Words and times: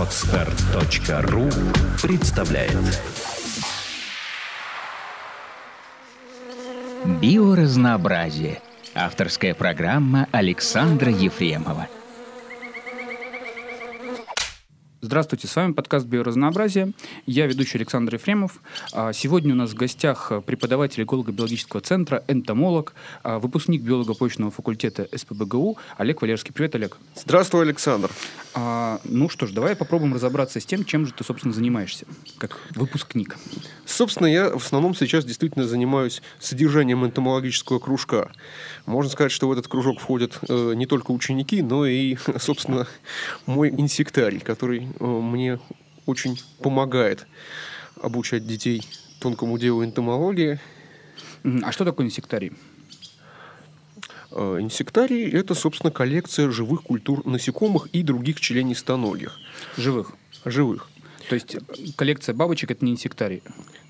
Отстар.ру 0.00 1.50
представляет 2.00 2.72
Биоразнообразие. 7.20 8.62
Авторская 8.94 9.52
программа 9.52 10.26
Александра 10.32 11.10
Ефремова. 11.10 11.86
Здравствуйте, 15.02 15.48
с 15.48 15.56
вами 15.56 15.72
подкаст 15.72 16.04
«Биоразнообразие». 16.04 16.92
Я 17.24 17.46
ведущий 17.46 17.78
Александр 17.78 18.16
Ефремов. 18.16 18.60
А, 18.92 19.14
сегодня 19.14 19.54
у 19.54 19.56
нас 19.56 19.70
в 19.70 19.74
гостях 19.74 20.30
преподаватель 20.44 21.02
эколого-биологического 21.04 21.80
центра, 21.80 22.22
энтомолог, 22.28 22.92
а, 23.22 23.38
выпускник 23.38 23.80
биолого-почвенного 23.80 24.50
факультета 24.50 25.08
СПБГУ 25.16 25.78
Олег 25.96 26.20
Валерский. 26.20 26.52
Привет, 26.52 26.74
Олег. 26.74 26.98
Здравствуй, 27.14 27.62
Александр. 27.62 28.10
А, 28.52 29.00
ну 29.04 29.30
что 29.30 29.46
ж, 29.46 29.52
давай 29.52 29.74
попробуем 29.74 30.12
разобраться 30.12 30.60
с 30.60 30.66
тем, 30.66 30.84
чем 30.84 31.06
же 31.06 31.14
ты, 31.14 31.24
собственно, 31.24 31.54
занимаешься, 31.54 32.04
как 32.36 32.58
выпускник. 32.74 33.38
Собственно, 33.86 34.26
я 34.26 34.50
в 34.50 34.56
основном 34.56 34.94
сейчас 34.94 35.24
действительно 35.24 35.66
занимаюсь 35.66 36.20
содержанием 36.40 37.06
энтомологического 37.06 37.78
кружка. 37.78 38.30
Можно 38.84 39.10
сказать, 39.10 39.32
что 39.32 39.48
в 39.48 39.52
этот 39.52 39.66
кружок 39.66 39.98
входят 39.98 40.38
э, 40.46 40.74
не 40.74 40.84
только 40.84 41.12
ученики, 41.12 41.62
но 41.62 41.86
и, 41.86 42.16
собственно, 42.38 42.86
мой 43.46 43.70
инсектарий, 43.70 44.40
который 44.40 44.89
мне 44.98 45.58
очень 46.06 46.40
помогает 46.60 47.26
обучать 48.00 48.46
детей 48.46 48.82
тонкому 49.20 49.58
делу 49.58 49.84
энтомологии. 49.84 50.58
А 51.62 51.72
что 51.72 51.84
такое 51.84 52.06
инсектарий? 52.06 52.52
Э, 54.32 54.58
инсектарий– 54.60 55.30
это, 55.32 55.54
собственно, 55.54 55.90
коллекция 55.90 56.50
живых 56.50 56.82
культур 56.82 57.26
насекомых 57.26 57.88
и 57.92 58.02
других 58.02 58.40
членистоногих. 58.40 59.38
Живых? 59.76 60.12
Живых. 60.44 60.88
То 61.28 61.34
есть 61.34 61.56
коллекция 61.96 62.34
бабочек– 62.34 62.70
это 62.72 62.84
не 62.84 62.92
инсектарий? 62.92 63.42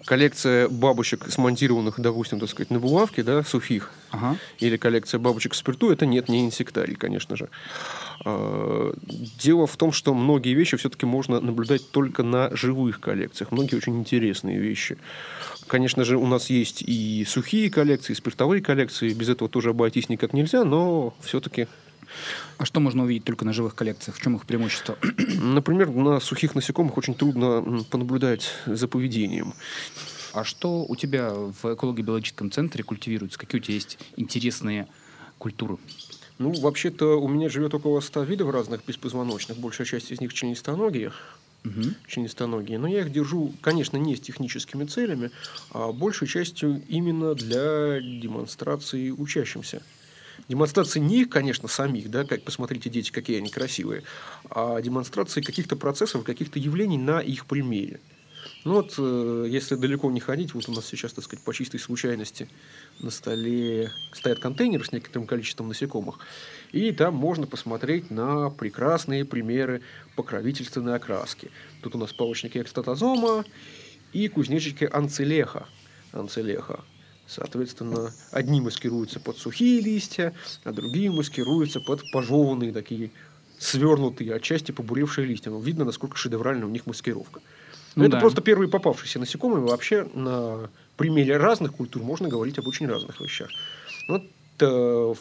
Коллекция 0.04 0.68
бабочек, 0.68 1.30
смонтированных, 1.30 2.00
допустим, 2.00 2.40
так 2.40 2.48
сказать, 2.48 2.70
на 2.70 2.78
булавке, 2.78 3.22
да, 3.22 3.42
сухих, 3.42 3.90
ага. 4.10 4.36
или 4.58 4.76
коллекция 4.76 5.18
бабочек 5.18 5.52
в 5.52 5.56
спирту, 5.56 5.90
это 5.90 6.06
нет, 6.06 6.28
не 6.28 6.44
инсектарий, 6.44 6.94
конечно 6.94 7.36
же. 7.36 7.48
А, 8.24 8.94
дело 9.38 9.66
в 9.66 9.76
том, 9.76 9.92
что 9.92 10.14
многие 10.14 10.54
вещи 10.54 10.76
все-таки 10.76 11.06
можно 11.06 11.40
наблюдать 11.40 11.90
только 11.90 12.22
на 12.22 12.54
живых 12.56 13.00
коллекциях. 13.00 13.52
Многие 13.52 13.76
очень 13.76 13.98
интересные 13.98 14.58
вещи. 14.58 14.98
Конечно 15.66 16.04
же, 16.04 16.16
у 16.16 16.26
нас 16.26 16.50
есть 16.50 16.82
и 16.82 17.24
сухие 17.28 17.70
коллекции, 17.70 18.12
и 18.12 18.16
спиртовые 18.16 18.60
коллекции. 18.62 19.12
Без 19.12 19.28
этого 19.28 19.48
тоже 19.48 19.70
обойтись 19.70 20.08
никак 20.08 20.32
нельзя, 20.32 20.64
но 20.64 21.14
все-таки 21.20 21.68
а 22.58 22.64
что 22.64 22.80
можно 22.80 23.05
увидеть 23.05 23.25
только 23.25 23.44
на 23.44 23.53
живых 23.53 23.75
коллекциях? 23.75 24.16
В 24.16 24.22
чем 24.22 24.36
их 24.36 24.44
преимущество? 24.44 24.98
Например, 25.42 25.91
на 25.91 26.20
сухих 26.20 26.55
насекомых 26.55 26.97
очень 26.98 27.14
трудно 27.14 27.84
понаблюдать 27.91 28.50
за 28.67 28.89
поведением. 28.89 29.55
А 30.33 30.44
что 30.44 30.84
у 30.84 30.97
тебя 30.97 31.33
в 31.33 31.75
эколого-биологическом 31.75 32.50
центре 32.50 32.84
культивируется? 32.84 33.39
Какие 33.39 33.61
у 33.61 33.64
тебя 33.64 33.75
есть 33.75 33.98
интересные 34.17 34.86
культуры? 35.39 35.78
Ну, 36.39 36.52
вообще-то 36.52 37.20
у 37.20 37.28
меня 37.28 37.48
живет 37.48 37.75
около 37.75 38.00
100 38.00 38.22
видов 38.22 38.50
разных 38.50 38.84
беспозвоночных. 38.86 39.58
Большая 39.58 39.86
часть 39.86 40.11
из 40.11 40.20
них 40.20 40.33
членистоногие. 40.33 41.12
Угу. 41.62 41.83
членистоногие. 42.06 42.78
Но 42.78 42.89
я 42.89 43.00
их 43.00 43.12
держу, 43.12 43.52
конечно, 43.61 43.98
не 43.98 44.17
с 44.17 44.20
техническими 44.20 44.84
целями, 44.86 45.30
а 45.72 45.92
большей 45.92 46.27
частью 46.27 46.83
именно 46.89 47.34
для 47.34 48.00
демонстрации 48.00 49.11
учащимся 49.11 49.83
демонстрации 50.50 50.98
не 50.98 51.22
их, 51.22 51.30
конечно, 51.30 51.68
самих, 51.68 52.10
да, 52.10 52.24
как 52.24 52.42
посмотрите, 52.42 52.90
дети, 52.90 53.12
какие 53.12 53.38
они 53.38 53.48
красивые, 53.48 54.02
а 54.50 54.80
демонстрации 54.82 55.40
каких-то 55.40 55.76
процессов, 55.76 56.24
каких-то 56.24 56.58
явлений 56.58 56.98
на 56.98 57.20
их 57.20 57.46
примере. 57.46 58.00
Ну 58.64 58.74
вот, 58.74 58.94
э, 58.98 59.46
если 59.48 59.76
далеко 59.76 60.10
не 60.10 60.18
ходить, 60.18 60.52
вот 60.54 60.68
у 60.68 60.72
нас 60.72 60.86
сейчас, 60.86 61.12
так 61.12 61.24
сказать, 61.24 61.44
по 61.44 61.55
чистой 61.55 61.78
случайности 61.78 62.48
на 62.98 63.10
столе 63.10 63.90
стоят 64.12 64.40
контейнеры 64.40 64.84
с 64.84 64.92
некоторым 64.92 65.27
количеством 65.27 65.68
насекомых, 65.68 66.18
и 66.72 66.90
там 66.92 67.14
можно 67.14 67.46
посмотреть 67.46 68.10
на 68.10 68.50
прекрасные 68.50 69.24
примеры 69.24 69.83
покровительственной 70.16 70.96
окраски. 70.96 71.50
Тут 71.80 71.94
у 71.94 71.98
нас 71.98 72.12
палочники 72.12 72.58
экстатозома 72.58 73.44
и 74.12 74.27
кузнечики 74.27 74.89
анцелеха. 74.90 75.66
Анцелеха. 76.12 76.80
Соответственно, 77.30 78.13
одни 78.33 78.61
маскируются 78.61 79.20
под 79.20 79.39
сухие 79.39 79.80
листья, 79.80 80.35
а 80.64 80.73
другие 80.73 81.13
маскируются 81.13 81.79
под 81.79 82.02
пожеванные 82.11 82.73
такие 82.73 83.13
свернутые, 83.57 84.35
отчасти 84.35 84.73
побуревшие 84.73 85.29
листья. 85.29 85.51
Ну, 85.51 85.61
видно, 85.61 85.85
насколько 85.85 86.17
шедевральная 86.17 86.67
у 86.67 86.70
них 86.70 86.86
маскировка. 86.86 87.40
Но 87.95 88.02
ну, 88.02 88.05
это 88.07 88.17
да. 88.17 88.20
просто 88.20 88.40
первые 88.40 88.69
попавшиеся 88.69 89.20
насекомые. 89.20 89.64
Вообще 89.64 90.08
на 90.13 90.70
примере 90.96 91.36
разных 91.36 91.74
культур 91.74 92.02
можно 92.02 92.29
говорить 92.29 92.58
об 92.58 92.67
очень 92.67 92.89
разных 92.89 93.20
вещах. 93.20 93.51
Вот 94.08 94.24
э, 94.58 95.14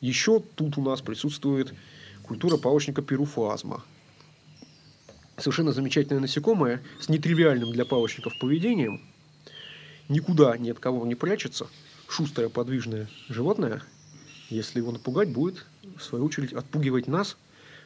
еще 0.00 0.40
тут 0.54 0.78
у 0.78 0.82
нас 0.82 1.02
присутствует 1.02 1.74
культура 2.22 2.56
палочника 2.56 3.02
пируфазма. 3.02 3.84
Совершенно 5.36 5.72
замечательное 5.72 6.20
насекомое 6.20 6.82
с 6.98 7.10
нетривиальным 7.10 7.72
для 7.72 7.84
палочников 7.84 8.38
поведением– 8.38 9.02
никуда 10.08 10.56
ни 10.56 10.70
от 10.70 10.78
кого 10.78 11.06
не 11.06 11.14
прячется, 11.14 11.66
шустрое 12.08 12.48
подвижное 12.48 13.08
животное, 13.28 13.82
если 14.50 14.78
его 14.78 14.92
напугать, 14.92 15.32
будет, 15.32 15.64
в 15.96 16.02
свою 16.02 16.24
очередь, 16.24 16.52
отпугивать 16.52 17.08
нас 17.08 17.36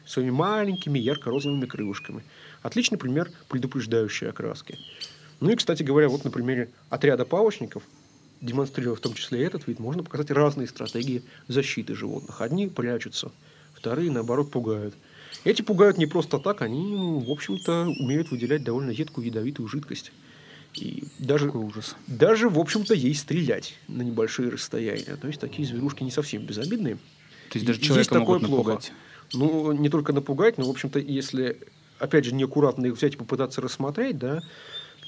своими 0.05 0.31
маленькими 0.31 0.99
ярко-розовыми 0.99 1.65
крылышками. 1.65 2.23
Отличный 2.61 2.97
пример 2.97 3.31
предупреждающей 3.47 4.29
окраски. 4.29 4.77
Ну 5.39 5.51
и, 5.51 5.55
кстати 5.55 5.83
говоря, 5.83 6.09
вот 6.09 6.23
на 6.25 6.31
примере 6.31 6.69
отряда 6.89 7.25
палочников, 7.25 7.83
демонстрируя 8.41 8.95
в 8.95 8.99
том 8.99 9.13
числе 9.13 9.43
этот 9.43 9.67
вид, 9.67 9.79
можно 9.79 10.03
показать 10.03 10.31
разные 10.31 10.67
стратегии 10.67 11.23
защиты 11.47 11.95
животных. 11.95 12.41
Одни 12.41 12.67
прячутся, 12.67 13.31
вторые, 13.73 14.11
наоборот, 14.11 14.51
пугают. 14.51 14.93
Эти 15.45 15.61
пугают 15.61 15.97
не 15.97 16.05
просто 16.05 16.39
так, 16.39 16.61
они, 16.61 17.21
в 17.25 17.31
общем-то, 17.31 17.93
умеют 17.99 18.31
выделять 18.31 18.63
довольно 18.63 18.91
едкую 18.91 19.27
ядовитую 19.27 19.69
жидкость. 19.69 20.11
И 20.75 21.03
даже, 21.17 21.47
Какой 21.47 21.61
ужас. 21.65 21.95
даже, 22.07 22.47
в 22.49 22.59
общем-то, 22.59 22.93
ей 22.93 23.15
стрелять 23.15 23.75
на 23.87 24.01
небольшие 24.01 24.49
расстояния. 24.49 25.15
То 25.15 25.27
есть, 25.27 25.39
такие 25.39 25.67
зверушки 25.67 26.03
не 26.03 26.11
совсем 26.11 26.43
безобидные. 26.43 26.95
То 27.49 27.55
есть, 27.55 27.65
даже 27.65 27.79
человека 27.79 27.99
есть 27.99 28.09
такое 28.09 28.39
могут 28.39 28.47
плохо. 28.47 28.69
напугать? 28.69 28.91
Ну, 29.33 29.71
не 29.73 29.89
только 29.89 30.13
напугать, 30.13 30.57
но, 30.57 30.65
в 30.65 30.69
общем-то, 30.69 30.99
если, 30.99 31.59
опять 31.97 32.25
же, 32.25 32.33
неаккуратно 32.33 32.85
их 32.85 32.93
взять 32.93 33.15
и 33.15 33.17
попытаться 33.17 33.61
рассмотреть, 33.61 34.17
да, 34.17 34.41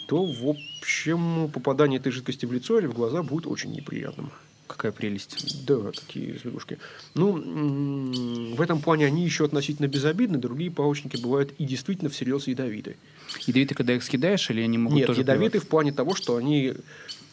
то, 0.08 0.26
в 0.26 0.50
общем, 0.50 1.50
попадание 1.52 2.00
этой 2.00 2.12
жидкости 2.12 2.46
в 2.46 2.52
лицо 2.52 2.80
или 2.80 2.88
в 2.88 2.94
глаза 2.94 3.24
будет 3.24 3.48
очень 3.48 3.72
неприятным. 3.72 4.32
Какая 4.72 4.92
прелесть. 4.94 5.66
Да, 5.66 5.92
какие 5.92 6.38
зверушки. 6.38 6.78
Ну, 7.14 8.54
в 8.56 8.62
этом 8.62 8.82
плане 8.82 9.06
они 9.06 9.26
еще 9.26 9.46
относительно 9.46 9.88
безобидны. 9.88 10.38
Другие 10.38 10.72
паучники 10.72 11.18
бывают 11.18 11.54
и 11.58 11.66
действительно 11.66 12.10
всерьез 12.10 12.48
ядовиты. 12.48 12.96
Ядовиты, 13.42 13.76
когда 13.76 13.94
их 13.94 14.04
съедаешь, 14.04 14.50
или 14.50 14.62
они 14.62 14.78
могут 14.78 14.98
Нет, 14.98 15.08
тоже 15.08 15.22
ядовиты 15.22 15.52
плевать? 15.52 15.68
в 15.68 15.70
плане 15.70 15.92
того, 15.92 16.16
что 16.16 16.38
они, 16.38 16.74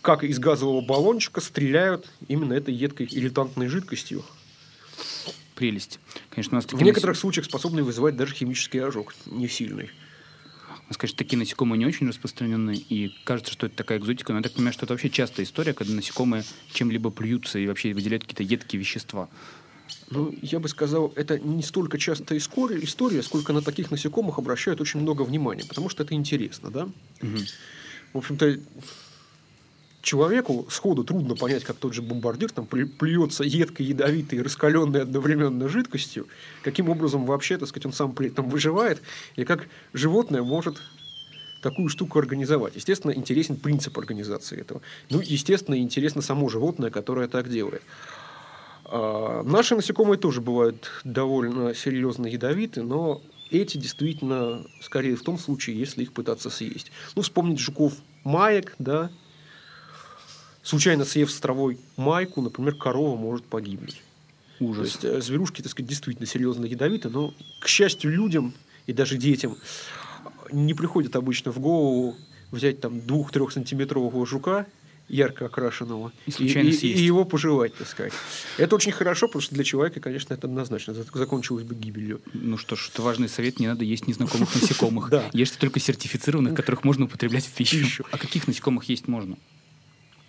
как 0.02 0.24
из 0.24 0.38
газового 0.40 0.80
баллончика, 0.80 1.40
стреляют 1.40 2.10
именно 2.26 2.54
этой 2.54 2.74
едкой 2.74 3.08
ирритантной 3.08 3.68
жидкостью. 3.68 4.24
Прелесть. 5.54 6.00
Конечно, 6.30 6.58
у 6.58 6.60
нас 6.60 6.66
в 6.66 6.82
некоторых 6.82 7.16
случаях 7.16 7.46
способны 7.46 7.84
вызывать 7.84 8.16
даже 8.16 8.34
химический 8.34 8.82
ожог, 8.82 9.14
не 9.26 9.48
сильный. 9.48 9.90
Конечно, 10.96 11.18
такие 11.18 11.38
насекомые 11.38 11.78
не 11.78 11.86
очень 11.86 12.08
распространены, 12.08 12.74
и 12.74 13.12
кажется, 13.24 13.52
что 13.52 13.66
это 13.66 13.76
такая 13.76 13.98
экзотика, 13.98 14.32
но 14.32 14.38
я 14.38 14.42
так 14.42 14.52
понимаю, 14.52 14.72
что 14.72 14.84
это 14.84 14.94
вообще 14.94 15.10
частая 15.10 15.44
история, 15.44 15.74
когда 15.74 15.94
насекомые 15.94 16.44
чем-либо 16.72 17.10
плюются 17.10 17.58
и 17.58 17.66
вообще 17.66 17.92
выделяют 17.92 18.24
какие-то 18.24 18.42
едкие 18.42 18.80
вещества. 18.80 19.28
Ну, 20.10 20.34
я 20.42 20.58
бы 20.58 20.68
сказал, 20.68 21.12
это 21.14 21.38
не 21.38 21.62
столько 21.62 21.98
частая 21.98 22.38
история, 22.38 23.22
сколько 23.22 23.52
на 23.52 23.62
таких 23.62 23.90
насекомых 23.90 24.38
обращают 24.38 24.80
очень 24.80 25.00
много 25.00 25.22
внимания, 25.22 25.64
потому 25.68 25.88
что 25.88 26.02
это 26.02 26.14
интересно, 26.14 26.70
да? 26.70 26.84
Угу. 27.22 27.38
В 28.14 28.18
общем-то, 28.18 28.58
человеку 30.02 30.66
сходу 30.70 31.04
трудно 31.04 31.34
понять, 31.34 31.64
как 31.64 31.76
тот 31.76 31.94
же 31.94 32.02
бомбардир 32.02 32.50
там 32.50 32.66
плюется 32.66 33.44
едкой, 33.44 33.86
ядовитой, 33.86 34.42
раскаленной 34.42 35.02
одновременно 35.02 35.68
жидкостью, 35.68 36.26
каким 36.62 36.88
образом 36.88 37.26
вообще, 37.26 37.58
так 37.58 37.68
сказать, 37.68 37.86
он 37.86 37.92
сам 37.92 38.12
при 38.12 38.28
этом 38.28 38.48
выживает, 38.48 39.02
и 39.36 39.44
как 39.44 39.68
животное 39.92 40.42
может 40.42 40.80
такую 41.62 41.88
штуку 41.88 42.18
организовать. 42.18 42.76
Естественно, 42.76 43.12
интересен 43.12 43.56
принцип 43.56 43.98
организации 43.98 44.60
этого. 44.60 44.80
Ну, 45.10 45.20
естественно, 45.20 45.76
интересно 45.76 46.22
само 46.22 46.48
животное, 46.48 46.90
которое 46.90 47.26
так 47.26 47.50
делает. 47.50 47.82
А 48.84 49.42
наши 49.42 49.74
насекомые 49.74 50.18
тоже 50.18 50.40
бывают 50.40 50.90
довольно 51.04 51.74
серьезно 51.74 52.26
ядовиты, 52.26 52.82
но 52.82 53.20
эти 53.50 53.76
действительно 53.76 54.64
скорее 54.80 55.16
в 55.16 55.22
том 55.22 55.38
случае, 55.38 55.78
если 55.78 56.02
их 56.02 56.12
пытаться 56.12 56.48
съесть. 56.48 56.92
Ну, 57.16 57.22
вспомнить 57.22 57.58
жуков 57.58 57.94
маек, 58.24 58.74
да, 58.78 59.10
случайно 60.68 61.04
съев 61.04 61.30
с 61.30 61.40
травой 61.40 61.78
майку, 61.96 62.42
например, 62.42 62.74
корова 62.74 63.16
может 63.16 63.46
погибнуть. 63.46 64.02
Ужас. 64.60 64.96
То 64.98 65.06
есть, 65.08 65.18
э, 65.18 65.20
зверушки, 65.22 65.62
так 65.62 65.70
сказать, 65.70 65.88
действительно 65.88 66.26
серьезно 66.26 66.64
ядовиты, 66.66 67.08
но, 67.08 67.32
к 67.60 67.68
счастью, 67.68 68.10
людям 68.10 68.52
и 68.86 68.92
даже 68.92 69.16
детям 69.16 69.56
не 70.52 70.74
приходит 70.74 71.16
обычно 71.16 71.52
в 71.52 71.58
голову 71.60 72.16
взять 72.50 72.80
там 72.80 73.00
двух-трехсантиметрового 73.00 74.26
жука, 74.26 74.66
ярко 75.08 75.46
окрашенного, 75.46 76.12
И 76.26 76.30
и, 76.30 76.32
случайно 76.32 76.68
и- 76.68 76.72
и 76.72 77.00
его 77.02 77.24
пожевать, 77.24 77.74
так 77.76 77.86
сказать. 77.88 78.12
Это 78.58 78.74
очень 78.76 78.92
хорошо, 78.92 79.26
потому 79.28 79.40
что 79.42 79.54
для 79.54 79.64
человека, 79.64 80.00
конечно, 80.00 80.34
это 80.34 80.46
однозначно 80.48 80.92
зак- 80.92 81.16
закончилось 81.16 81.64
бы 81.64 81.74
гибелью. 81.74 82.20
Ну 82.34 82.58
что 82.58 82.76
ж, 82.76 82.90
это 82.92 83.00
важный 83.02 83.28
совет, 83.28 83.58
не 83.60 83.66
надо 83.68 83.84
есть 83.84 84.06
незнакомых 84.06 84.54
насекомых. 84.54 85.10
Ешьте 85.32 85.56
только 85.58 85.80
сертифицированных, 85.80 86.54
которых 86.54 86.84
можно 86.84 87.06
употреблять 87.06 87.46
в. 87.46 87.52
Пищу. 87.52 88.04
А 88.10 88.18
каких 88.18 88.46
насекомых 88.48 88.84
есть 88.90 89.08
можно? 89.08 89.36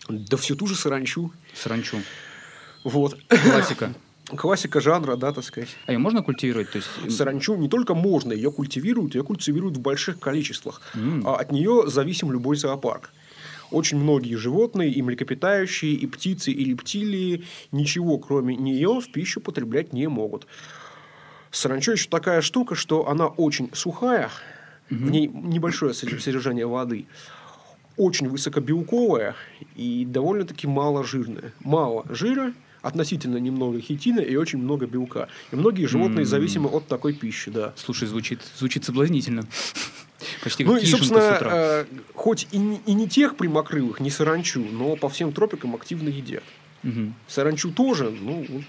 Да 0.09 0.37
всю 0.37 0.55
ту 0.55 0.67
же 0.67 0.75
саранчу. 0.75 1.31
Саранчу. 1.53 1.97
Вот. 2.83 3.17
Классика. 3.27 3.93
Классика 4.35 4.79
жанра, 4.81 5.15
да, 5.15 5.31
так 5.31 5.43
сказать. 5.43 5.69
А 5.87 5.91
ее 5.91 5.97
можно 5.97 6.21
культивировать? 6.21 6.71
То 6.71 6.77
есть, 6.77 7.17
Саранчу 7.17 7.55
не 7.55 7.67
только 7.67 7.95
можно, 7.95 8.31
ее 8.31 8.51
культивируют, 8.51 9.15
ее 9.15 9.23
культивируют 9.23 9.77
в 9.77 9.81
больших 9.81 10.19
количествах. 10.19 10.81
М. 10.93 11.25
А 11.27 11.35
от 11.35 11.51
нее 11.51 11.85
зависим 11.87 12.31
любой 12.31 12.55
зоопарк. 12.55 13.11
Очень 13.71 13.99
многие 13.99 14.35
животные, 14.35 14.91
и 14.91 15.01
млекопитающие, 15.01 15.93
и 15.93 16.07
птицы, 16.07 16.51
и 16.51 16.63
рептилии 16.65 17.45
ничего, 17.71 18.17
кроме 18.17 18.55
нее, 18.55 18.99
в 18.99 19.11
пищу 19.11 19.41
потреблять 19.41 19.93
не 19.93 20.07
могут. 20.07 20.47
Саранча 21.51 21.93
еще 21.93 22.07
такая 22.09 22.41
штука, 22.41 22.75
что 22.75 23.07
она 23.07 23.27
очень 23.27 23.69
сухая, 23.73 24.29
в 24.89 25.09
ней 25.09 25.27
небольшое 25.27 25.93
содер- 25.93 26.19
содержание 26.19 26.65
воды, 26.65 27.05
очень 27.99 28.29
высокобелковая 28.29 29.35
и 29.75 30.05
довольно-таки 30.05 30.67
мало 30.67 31.03
жирная. 31.03 31.51
Мало 31.59 32.05
жира, 32.09 32.53
относительно 32.81 33.37
немного 33.37 33.81
хитина 33.81 34.21
и 34.21 34.37
очень 34.37 34.59
много 34.59 34.87
белка. 34.87 35.27
И 35.51 35.55
многие 35.57 35.85
животные 35.85 36.23
М. 36.23 36.25
зависимы 36.25 36.69
от 36.69 36.87
такой 36.87 37.13
пищи, 37.13 37.51
да. 37.51 37.73
Слушай, 37.75 38.07
звучит, 38.07 38.39
звучит 38.57 38.85
соблазнительно. 38.85 39.43
Почти 40.43 40.63
Ну 40.63 40.77
и, 40.77 40.85
собственно, 40.85 41.21
с 41.21 41.35
утра. 41.37 41.49
э, 41.53 41.85
хоть 42.13 42.47
и 42.51 42.57
не, 42.57 42.77
и 42.85 42.93
не 42.93 43.07
тех 43.09 43.35
прямокрылых, 43.35 43.99
не 43.99 44.09
саранчу, 44.09 44.61
но 44.71 44.95
по 44.95 45.09
всем 45.09 45.33
тропикам 45.33 45.75
активно 45.75 46.07
едят. 46.07 46.43
Мгм. 46.83 47.13
Саранчу 47.27 47.71
тоже, 47.71 48.09
ну, 48.09 48.45
вот, 48.47 48.63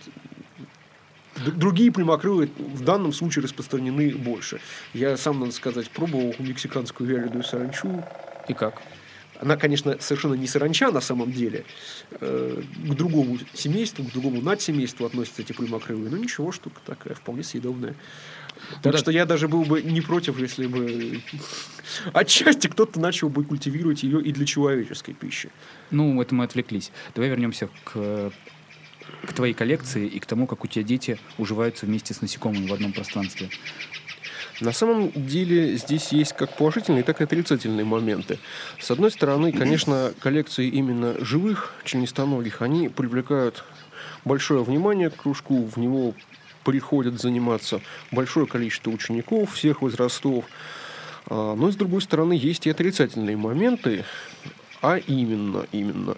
другие 1.56 1.92
прямокрылые 1.92 2.50
в 2.58 2.82
данном 2.82 3.12
случае 3.12 3.44
распространены 3.44 4.12
больше. 4.16 4.60
Я 4.92 5.16
сам, 5.16 5.38
надо 5.38 5.52
сказать, 5.52 5.88
пробовал 5.90 6.34
мексиканскую 6.40 7.08
вяленую 7.08 7.44
саранчу. 7.44 8.02
И 8.48 8.54
как? 8.54 8.82
Она, 9.40 9.56
конечно, 9.56 9.96
совершенно 10.00 10.34
не 10.34 10.46
саранча 10.46 10.90
на 10.90 11.00
самом 11.00 11.32
деле. 11.32 11.64
Э, 12.20 12.62
К 12.90 12.94
другому 12.94 13.38
семейству, 13.54 14.04
к 14.04 14.12
другому 14.12 14.42
надсемейству 14.42 15.06
относятся 15.06 15.40
эти 15.42 15.52
прямокрылые. 15.52 16.10
Но 16.10 16.19
ничего, 16.19 16.52
штука 16.52 16.81
такая, 16.84 17.14
вполне 17.14 17.42
съедобная. 17.42 17.94
Так 18.82 18.92
да. 18.92 18.98
что 18.98 19.10
я 19.10 19.25
даже 19.25 19.48
был 19.48 19.64
бы 19.64 19.82
не 19.82 20.02
против, 20.02 20.38
если 20.38 20.66
бы 20.66 21.22
отчасти 22.12 22.66
кто-то 22.66 23.00
начал 23.00 23.31
бы 23.31 23.42
культивировать 23.44 24.02
ее 24.02 24.20
и 24.20 24.31
для 24.31 24.44
человеческой 24.44 25.14
пищи. 25.14 25.48
Ну, 25.90 26.20
это 26.20 26.34
мы 26.34 26.44
отвлеклись. 26.44 26.92
Давай 27.14 27.31
вернемся 27.31 27.70
к, 27.84 28.32
к 29.26 29.32
твоей 29.34 29.54
коллекции 29.54 30.06
и 30.06 30.19
к 30.19 30.26
тому, 30.26 30.46
как 30.46 30.64
у 30.64 30.66
тебя 30.66 30.84
дети 30.84 31.19
уживаются 31.38 31.87
вместе 31.87 32.12
с 32.12 32.20
насекомыми 32.20 32.69
в 32.69 32.75
одном 32.75 32.92
пространстве. 32.92 33.48
На 34.60 34.72
самом 34.72 35.10
деле 35.14 35.76
здесь 35.76 36.12
есть 36.12 36.34
как 36.34 36.56
положительные, 36.56 37.02
так 37.02 37.20
и 37.20 37.24
отрицательные 37.24 37.84
моменты. 37.84 38.38
С 38.78 38.90
одной 38.90 39.10
стороны, 39.10 39.52
конечно, 39.52 40.12
коллекции 40.20 40.68
именно 40.68 41.14
живых 41.24 41.74
членистоногих, 41.84 42.60
они 42.60 42.90
привлекают 42.90 43.64
большое 44.24 44.62
внимание 44.62 45.08
к 45.08 45.16
кружку, 45.16 45.64
в 45.64 45.78
него 45.78 46.14
приходят 46.64 47.18
заниматься 47.18 47.80
большое 48.12 48.46
количество 48.46 48.90
учеников 48.90 49.54
всех 49.54 49.80
возрастов. 49.80 50.44
А, 51.26 51.54
Но, 51.54 51.70
с 51.70 51.76
другой 51.76 52.02
стороны, 52.02 52.34
есть 52.34 52.66
и 52.66 52.70
отрицательные 52.70 53.38
моменты, 53.38 54.04
а 54.82 54.98
именно, 54.98 55.66
именно, 55.72 56.16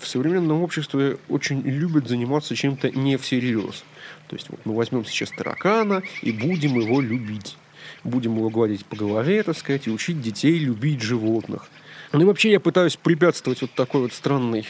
в 0.00 0.06
современном 0.06 0.62
обществе 0.62 1.18
очень 1.28 1.62
любят 1.62 2.08
заниматься 2.08 2.56
чем-то 2.56 2.90
не 2.90 3.16
всерьез. 3.16 3.84
То 4.30 4.36
есть 4.36 4.48
вот 4.48 4.60
мы 4.64 4.76
возьмем 4.76 5.04
сейчас 5.04 5.30
таракана 5.30 6.04
и 6.22 6.30
будем 6.30 6.78
его 6.78 7.00
любить. 7.00 7.56
Будем 8.04 8.36
его 8.36 8.48
гладить 8.48 8.86
по 8.86 8.94
голове, 8.94 9.42
так 9.42 9.58
сказать, 9.58 9.88
и 9.88 9.90
учить 9.90 10.22
детей 10.22 10.56
любить 10.56 11.02
животных. 11.02 11.68
Ну 12.12 12.20
и 12.20 12.24
вообще 12.24 12.52
я 12.52 12.60
пытаюсь 12.60 12.94
препятствовать 12.94 13.60
вот 13.60 13.72
такой 13.72 14.02
вот 14.02 14.12
странной 14.12 14.66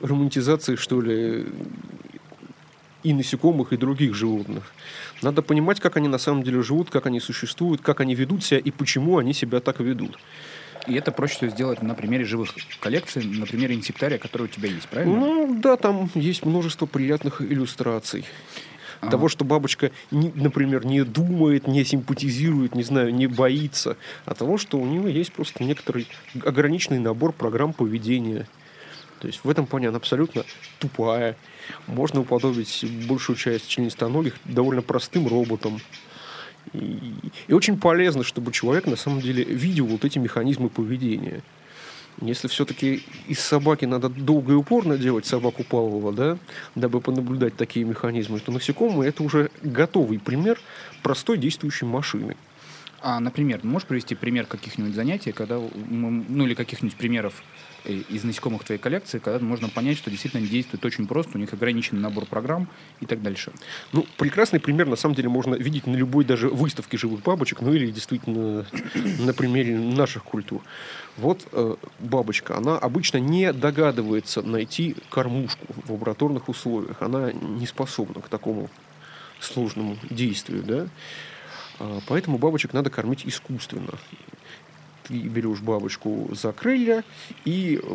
романтизации, 0.00 0.74
что 0.74 1.00
ли, 1.00 1.46
и 3.04 3.12
насекомых, 3.12 3.72
и 3.72 3.76
других 3.76 4.16
животных. 4.16 4.72
Надо 5.22 5.40
понимать, 5.40 5.78
как 5.78 5.96
они 5.96 6.08
на 6.08 6.18
самом 6.18 6.42
деле 6.42 6.64
живут, 6.64 6.90
как 6.90 7.06
они 7.06 7.20
существуют, 7.20 7.80
как 7.80 8.00
они 8.00 8.16
ведут 8.16 8.42
себя 8.42 8.58
и 8.58 8.72
почему 8.72 9.18
они 9.18 9.34
себя 9.34 9.60
так 9.60 9.78
ведут. 9.78 10.18
И 10.86 10.94
это 10.94 11.12
проще 11.12 11.36
всего 11.36 11.50
сделать 11.50 11.82
на 11.82 11.94
примере 11.94 12.24
живых 12.24 12.54
коллекций, 12.80 13.24
на 13.24 13.46
примере 13.46 13.74
инсектария, 13.74 14.18
который 14.18 14.44
у 14.44 14.48
тебя 14.48 14.68
есть, 14.68 14.88
правильно? 14.88 15.14
Ну, 15.16 15.60
да, 15.60 15.76
там 15.76 16.10
есть 16.14 16.44
множество 16.44 16.86
приятных 16.86 17.40
иллюстраций. 17.40 18.24
А. 19.00 19.08
Того, 19.08 19.28
что 19.28 19.44
бабочка, 19.44 19.90
не- 20.10 20.32
например, 20.34 20.86
не 20.86 21.04
думает, 21.04 21.66
не 21.66 21.84
симпатизирует, 21.84 22.74
не 22.74 22.84
знаю, 22.84 23.12
не 23.14 23.26
боится, 23.26 23.96
а 24.24 24.34
того, 24.34 24.58
что 24.58 24.78
у 24.78 24.86
нее 24.86 25.12
есть 25.12 25.32
просто 25.32 25.64
некоторый 25.64 26.06
ограниченный 26.44 27.00
набор 27.00 27.32
программ 27.32 27.72
поведения. 27.72 28.46
То 29.18 29.28
есть 29.28 29.40
в 29.44 29.50
этом 29.50 29.66
плане 29.66 29.88
она 29.88 29.98
абсолютно 29.98 30.44
тупая. 30.78 31.36
Можно 31.86 32.20
уподобить 32.20 32.84
большую 33.08 33.36
часть 33.36 33.68
членистоногих 33.68 34.34
довольно 34.44 34.82
простым 34.82 35.28
роботам. 35.28 35.80
И, 36.72 36.98
и 37.48 37.52
очень 37.52 37.78
полезно, 37.78 38.24
чтобы 38.24 38.52
человек 38.52 38.86
на 38.86 38.96
самом 38.96 39.20
деле 39.20 39.44
видел 39.44 39.86
вот 39.86 40.04
эти 40.04 40.18
механизмы 40.18 40.68
поведения. 40.68 41.42
Если 42.20 42.46
все-таки 42.48 43.04
из 43.26 43.40
собаки 43.40 43.84
надо 43.84 44.08
долго 44.08 44.52
и 44.52 44.56
упорно 44.56 44.98
делать 44.98 45.26
собаку 45.26 45.64
Павлова, 45.64 46.12
да, 46.12 46.38
дабы 46.74 47.00
понаблюдать 47.00 47.56
такие 47.56 47.84
механизмы, 47.86 48.38
то 48.38 48.52
насекомые 48.52 49.08
это 49.08 49.22
уже 49.22 49.50
готовый 49.62 50.18
пример 50.18 50.60
простой 51.02 51.38
действующей 51.38 51.86
машины. 51.86 52.36
А, 53.00 53.18
например, 53.18 53.60
можешь 53.64 53.88
привести 53.88 54.14
пример 54.14 54.46
каких-нибудь 54.46 54.94
занятий, 54.94 55.32
когда, 55.32 55.58
ну 55.58 56.46
или 56.46 56.54
каких-нибудь 56.54 56.96
примеров 56.96 57.42
из 57.84 58.24
насекомых 58.24 58.64
твоей 58.64 58.80
коллекции, 58.80 59.18
когда 59.18 59.44
можно 59.44 59.68
понять, 59.68 59.98
что 59.98 60.10
действительно 60.10 60.40
они 60.40 60.48
действуют 60.48 60.84
очень 60.84 61.06
просто, 61.06 61.36
у 61.36 61.40
них 61.40 61.52
ограниченный 61.52 62.00
набор 62.00 62.26
программ 62.26 62.68
и 63.00 63.06
так 63.06 63.22
дальше. 63.22 63.52
Ну, 63.92 64.06
прекрасный 64.18 64.60
пример, 64.60 64.86
на 64.86 64.96
самом 64.96 65.14
деле, 65.14 65.28
можно 65.28 65.54
видеть 65.54 65.86
на 65.86 65.94
любой 65.94 66.24
даже 66.24 66.48
выставке 66.48 66.96
живых 66.96 67.22
бабочек, 67.22 67.60
ну 67.60 67.72
или 67.72 67.90
действительно 67.90 68.66
на 69.18 69.34
примере 69.34 69.78
наших 69.78 70.24
культур. 70.24 70.62
Вот 71.16 71.46
э, 71.52 71.76
бабочка, 71.98 72.56
она 72.56 72.78
обычно 72.78 73.18
не 73.18 73.52
догадывается 73.52 74.42
найти 74.42 74.96
кормушку 75.10 75.66
в 75.68 75.92
лабораторных 75.92 76.48
условиях. 76.48 77.02
Она 77.02 77.32
не 77.32 77.66
способна 77.66 78.20
к 78.20 78.28
такому 78.28 78.70
сложному 79.40 79.98
действию, 80.08 80.62
да. 80.62 80.86
А, 81.78 82.00
Поэтому 82.06 82.38
бабочек 82.38 82.72
надо 82.72 82.90
кормить 82.90 83.26
искусственно. 83.26 83.98
Ты 85.04 85.14
берешь 85.14 85.60
бабочку 85.60 86.28
за 86.32 86.52
крылья 86.52 87.04
и 87.44 87.80
э, 87.82 87.94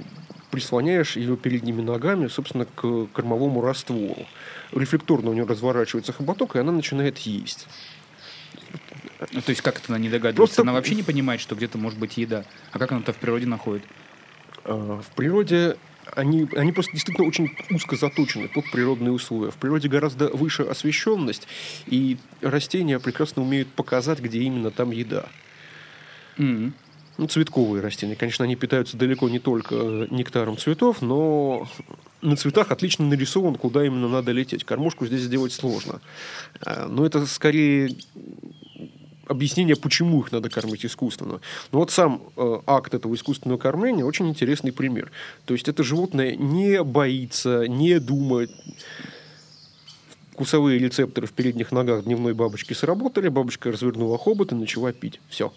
прислоняешь 0.51 1.15
ее 1.15 1.37
передними 1.37 1.81
ногами, 1.81 2.27
собственно, 2.27 2.65
к 2.65 3.07
кормовому 3.13 3.61
раствору. 3.61 4.25
Рефлекторно 4.73 5.29
у 5.31 5.33
нее 5.33 5.45
разворачивается 5.45 6.11
хоботок, 6.13 6.55
и 6.55 6.59
она 6.59 6.71
начинает 6.71 7.17
есть. 7.19 7.67
Ну, 9.31 9.41
то 9.41 9.49
есть 9.49 9.61
как 9.61 9.77
это 9.77 9.85
она 9.89 9.97
не 9.99 10.09
догадывается? 10.09 10.35
Просто- 10.37 10.61
Она 10.61 10.73
вообще 10.73 10.95
не 10.95 11.03
понимает, 11.03 11.41
что 11.41 11.55
где-то 11.55 11.77
может 11.77 11.97
быть 11.97 12.17
еда. 12.17 12.45
А 12.71 12.79
как 12.79 12.91
она-то 12.91 13.13
в 13.13 13.17
природе 13.17 13.45
находит? 13.47 13.83
А, 14.65 15.01
В 15.01 15.15
природе 15.15 15.77
они, 16.15 16.47
они 16.55 16.71
просто 16.71 16.91
действительно 16.93 17.27
очень 17.27 17.49
узко 17.71 17.95
заточены 17.95 18.47
под 18.47 18.69
природные 18.71 19.11
условия. 19.11 19.51
В 19.51 19.55
природе 19.57 19.87
гораздо 19.89 20.27
выше 20.29 20.63
освещенность, 20.63 21.47
и 21.87 22.17
растения 22.41 22.99
прекрасно 22.99 23.41
умеют 23.41 23.69
показать, 23.69 24.19
где 24.19 24.39
именно 24.39 24.71
там 24.71 24.91
еда. 24.91 25.27
М. 26.37 26.73
Ну, 27.17 27.27
цветковые 27.27 27.81
растения. 27.81 28.15
Конечно, 28.15 28.45
они 28.45 28.55
питаются 28.55 28.95
далеко 28.95 29.27
не 29.27 29.39
только 29.39 29.75
э, 29.75 30.07
нектаром 30.11 30.57
цветов, 30.57 31.01
но 31.01 31.67
на 32.21 32.35
цветах 32.35 32.71
отлично 32.71 33.05
нарисован, 33.05 33.55
куда 33.55 33.83
именно 33.85 34.07
надо 34.07 34.31
лететь. 34.31 34.63
Кормушку 34.63 35.07
здесь 35.07 35.21
сделать 35.21 35.51
сложно. 35.51 35.99
А, 36.61 36.87
Но 36.87 37.05
это 37.05 37.25
скорее 37.25 37.95
объяснение, 39.27 39.75
почему 39.75 40.21
их 40.21 40.31
надо 40.31 40.49
кормить 40.49 40.85
искусственно. 40.85 41.41
Но 41.71 41.79
вот 41.79 41.91
сам 41.91 42.21
э, 42.35 42.59
акт 42.65 42.93
этого 42.93 43.15
искусственного 43.15 43.57
кормления 43.57 44.05
очень 44.05 44.29
интересный 44.29 44.71
пример. 44.71 45.11
То 45.45 45.53
есть 45.53 45.67
это 45.67 45.83
животное 45.83 46.35
не 46.35 46.83
боится, 46.83 47.67
не 47.67 47.99
думает. 47.99 48.51
Вкусовые 50.33 50.77
рецепторы 50.77 51.25
в 51.25 51.33
передних 51.33 51.71
ногах 51.71 52.03
дневной 52.03 52.35
бабочки 52.35 52.73
сработали, 52.73 53.27
бабочка 53.27 53.71
развернула 53.71 54.19
хобот 54.19 54.51
и 54.51 54.55
начала 54.55 54.93
пить. 54.93 55.19
Все. 55.29 55.51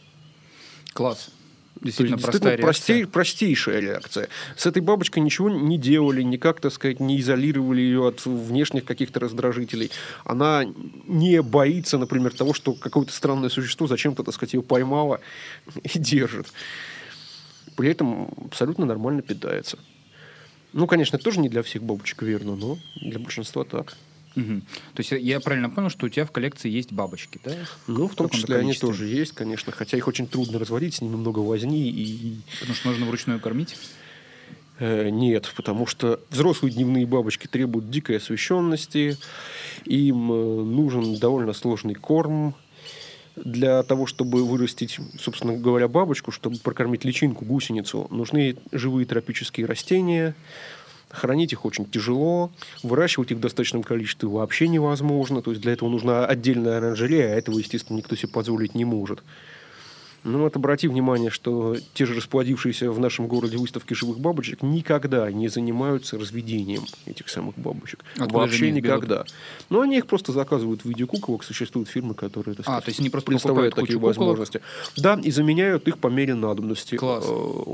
Класс. 0.95 1.29
Действительно, 1.81 2.19
То 2.19 2.21
есть, 2.27 2.31
простая 2.31 2.59
простей- 2.59 2.97
реакция. 2.97 3.13
простейшая 3.13 3.81
реакция. 3.81 4.29
С 4.57 4.67
этой 4.67 4.83
бабочкой 4.83 5.23
ничего 5.23 5.49
не 5.49 5.79
делали, 5.79 6.21
никак, 6.23 6.61
так 6.61 6.73
сказать, 6.73 7.01
не 7.01 7.19
изолировали 7.21 7.81
ее 7.81 8.07
от 8.09 8.27
внешних 8.27 8.85
каких-то 8.85 9.19
раздражителей. 9.21 9.91
Она 10.25 10.65
не 11.07 11.41
боится, 11.41 11.97
например, 11.97 12.35
того, 12.35 12.53
что 12.53 12.75
какое-то 12.75 13.13
странное 13.13 13.49
существо 13.49 13.87
зачем-то, 13.87 14.25
так 14.25 14.35
сказать, 14.35 14.53
ее 14.55 14.63
поймало 14.63 15.21
и 15.83 15.99
держит. 15.99 16.53
При 17.77 17.89
этом 17.89 18.29
абсолютно 18.47 18.85
нормально 18.85 19.23
питается. 19.23 19.79
Ну, 20.75 20.87
конечно, 20.87 21.19
тоже 21.19 21.41
не 21.41 21.49
для 21.49 21.63
всех 21.63 21.83
бабочек 21.83 22.23
верно, 22.23 22.57
но 22.57 22.79
для 23.01 23.19
большинства 23.19 23.65
так. 23.65 23.97
Мгм. 24.35 24.63
То 24.95 25.01
есть 25.01 25.13
я 25.13 25.41
правильно 25.41 25.71
понял, 25.71 25.91
что 25.91 26.07
у 26.07 26.09
тебя 26.09 26.25
в 26.25 26.31
коллекции 26.31 26.69
есть 26.69 26.93
бабочки, 26.93 27.41
да? 27.45 27.53
Ну, 27.87 28.07
в 28.07 28.15
том 28.15 28.29
каком-то 28.29 28.37
числе 28.37 28.57
они 28.57 28.65
количестве? 28.67 28.89
тоже 28.89 29.07
есть, 29.07 29.33
конечно, 29.33 29.73
хотя 29.73 29.97
их 29.97 30.07
очень 30.07 30.27
трудно 30.29 30.59
разводить, 30.59 30.95
с 30.95 31.01
ними 31.01 31.17
много 31.17 31.41
возни 31.41 31.91
и 31.91 32.37
Потому 32.61 32.75
что 32.75 32.89
нужно 32.89 33.07
вручную 33.07 33.41
кормить. 33.41 33.77
Э, 34.79 35.11
Нет, 35.11 35.53
потому 35.57 35.87
что 35.87 36.21
взрослые 36.31 36.73
дневные 36.73 37.07
бабочки 37.07 37.47
требуют 37.47 37.91
дикой 37.91 38.17
освещенности, 38.17 39.19
им 39.85 40.33
э, 40.33 40.65
нужен 40.65 41.17
довольно 41.19 41.53
сложный 41.53 41.95
корм 41.95 42.55
для 43.37 43.83
того, 43.83 44.07
чтобы 44.07 44.45
вырастить, 44.45 44.99
собственно 45.19 45.57
говоря, 45.57 45.89
бабочку, 45.89 46.31
чтобы 46.31 46.59
прокормить 46.59 47.05
личинку, 47.05 47.45
гусеницу, 47.45 48.07
нужны 48.11 48.57
живые 48.73 49.07
тропические 49.07 49.67
растения, 49.67 50.35
Хранить 51.11 51.53
их 51.53 51.65
очень 51.65 51.87
тяжело, 51.87 52.53
выращивать 52.83 53.33
их 53.33 53.39
в 53.39 53.41
достаточном 53.41 53.83
количестве 53.83 54.29
вообще 54.29 54.69
невозможно. 54.69 55.43
То 55.43 55.51
есть 55.51 55.63
для 55.63 55.73
этого 55.73 55.89
нужна 55.89 56.25
отдельная 56.25 56.79
оранжерея, 56.79 57.35
а 57.35 57.37
этого, 57.37 57.59
естественно, 57.59 57.97
никто 57.97 58.15
себе 58.17 58.29
позволить 58.29 58.75
не 58.75 58.85
может. 58.85 59.23
Ну 60.23 60.41
вот 60.41 60.55
обрати 60.57 60.87
внимание, 60.89 61.31
что 61.31 61.77
те 61.95 62.05
же 62.05 62.15
расплодившиеся 62.15 62.91
в 62.93 62.99
нашем 63.01 63.27
городе 63.27 63.57
выставки 63.57 63.95
живых 63.95 64.19
бабочек 64.21 64.63
никогда 64.63 65.31
не 65.33 65.49
занимаются 65.49 66.19
разведением 66.19 66.83
этих 67.07 67.29
самых 67.29 67.57
бабочек. 67.59 68.05
Откуда 68.17 68.39
Вообще 68.39 68.69
их 68.69 68.75
берут? 68.75 68.85
никогда. 68.85 69.25
Но 69.71 69.81
они 69.81 69.97
их 69.99 70.07
просто 70.07 70.33
заказывают 70.33 70.83
в 70.83 70.89
виде 70.89 71.07
куколок. 71.07 71.43
Существуют 71.45 71.89
фирмы, 71.89 72.15
которые 72.15 72.55
так 72.55 72.67
А, 72.69 72.81
то 72.81 72.89
есть 72.91 73.01
они 73.01 73.09
просто 73.09 73.31
представляют 73.31 73.75
такие 73.75 73.95
куколок? 73.95 74.17
возможности. 74.19 74.61
Да, 74.97 75.19
и 75.23 75.31
заменяют 75.31 75.89
их 75.89 75.99
по 75.99 76.09
мере 76.09 76.35
надобности. 76.35 76.97
Класс. 76.97 77.25
Э, 77.27 77.31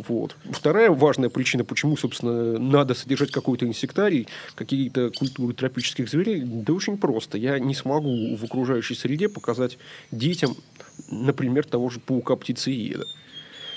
Вот. 0.09 0.37
Вторая 0.51 0.91
важная 0.91 1.31
причина, 1.31 1.65
почему, 1.65 1.97
собственно, 1.97 2.59
надо 2.59 2.95
содержать 2.95 3.31
какой-то 3.33 3.67
инсектарий, 3.67 4.29
какие-то 4.55 5.11
культуры 5.11 5.53
тропических 5.55 6.09
зверей, 6.09 6.43
да 6.45 6.73
очень 6.73 6.97
просто. 6.97 7.39
Я 7.39 7.59
не 7.59 7.75
смогу 7.75 8.37
в 8.37 8.45
окружающей 8.45 8.95
среде 8.95 9.29
показать 9.29 9.79
детям, 10.13 10.55
например, 11.11 11.65
того 11.65 11.91
же 11.91 12.01
паука-птицееда. 12.01 13.07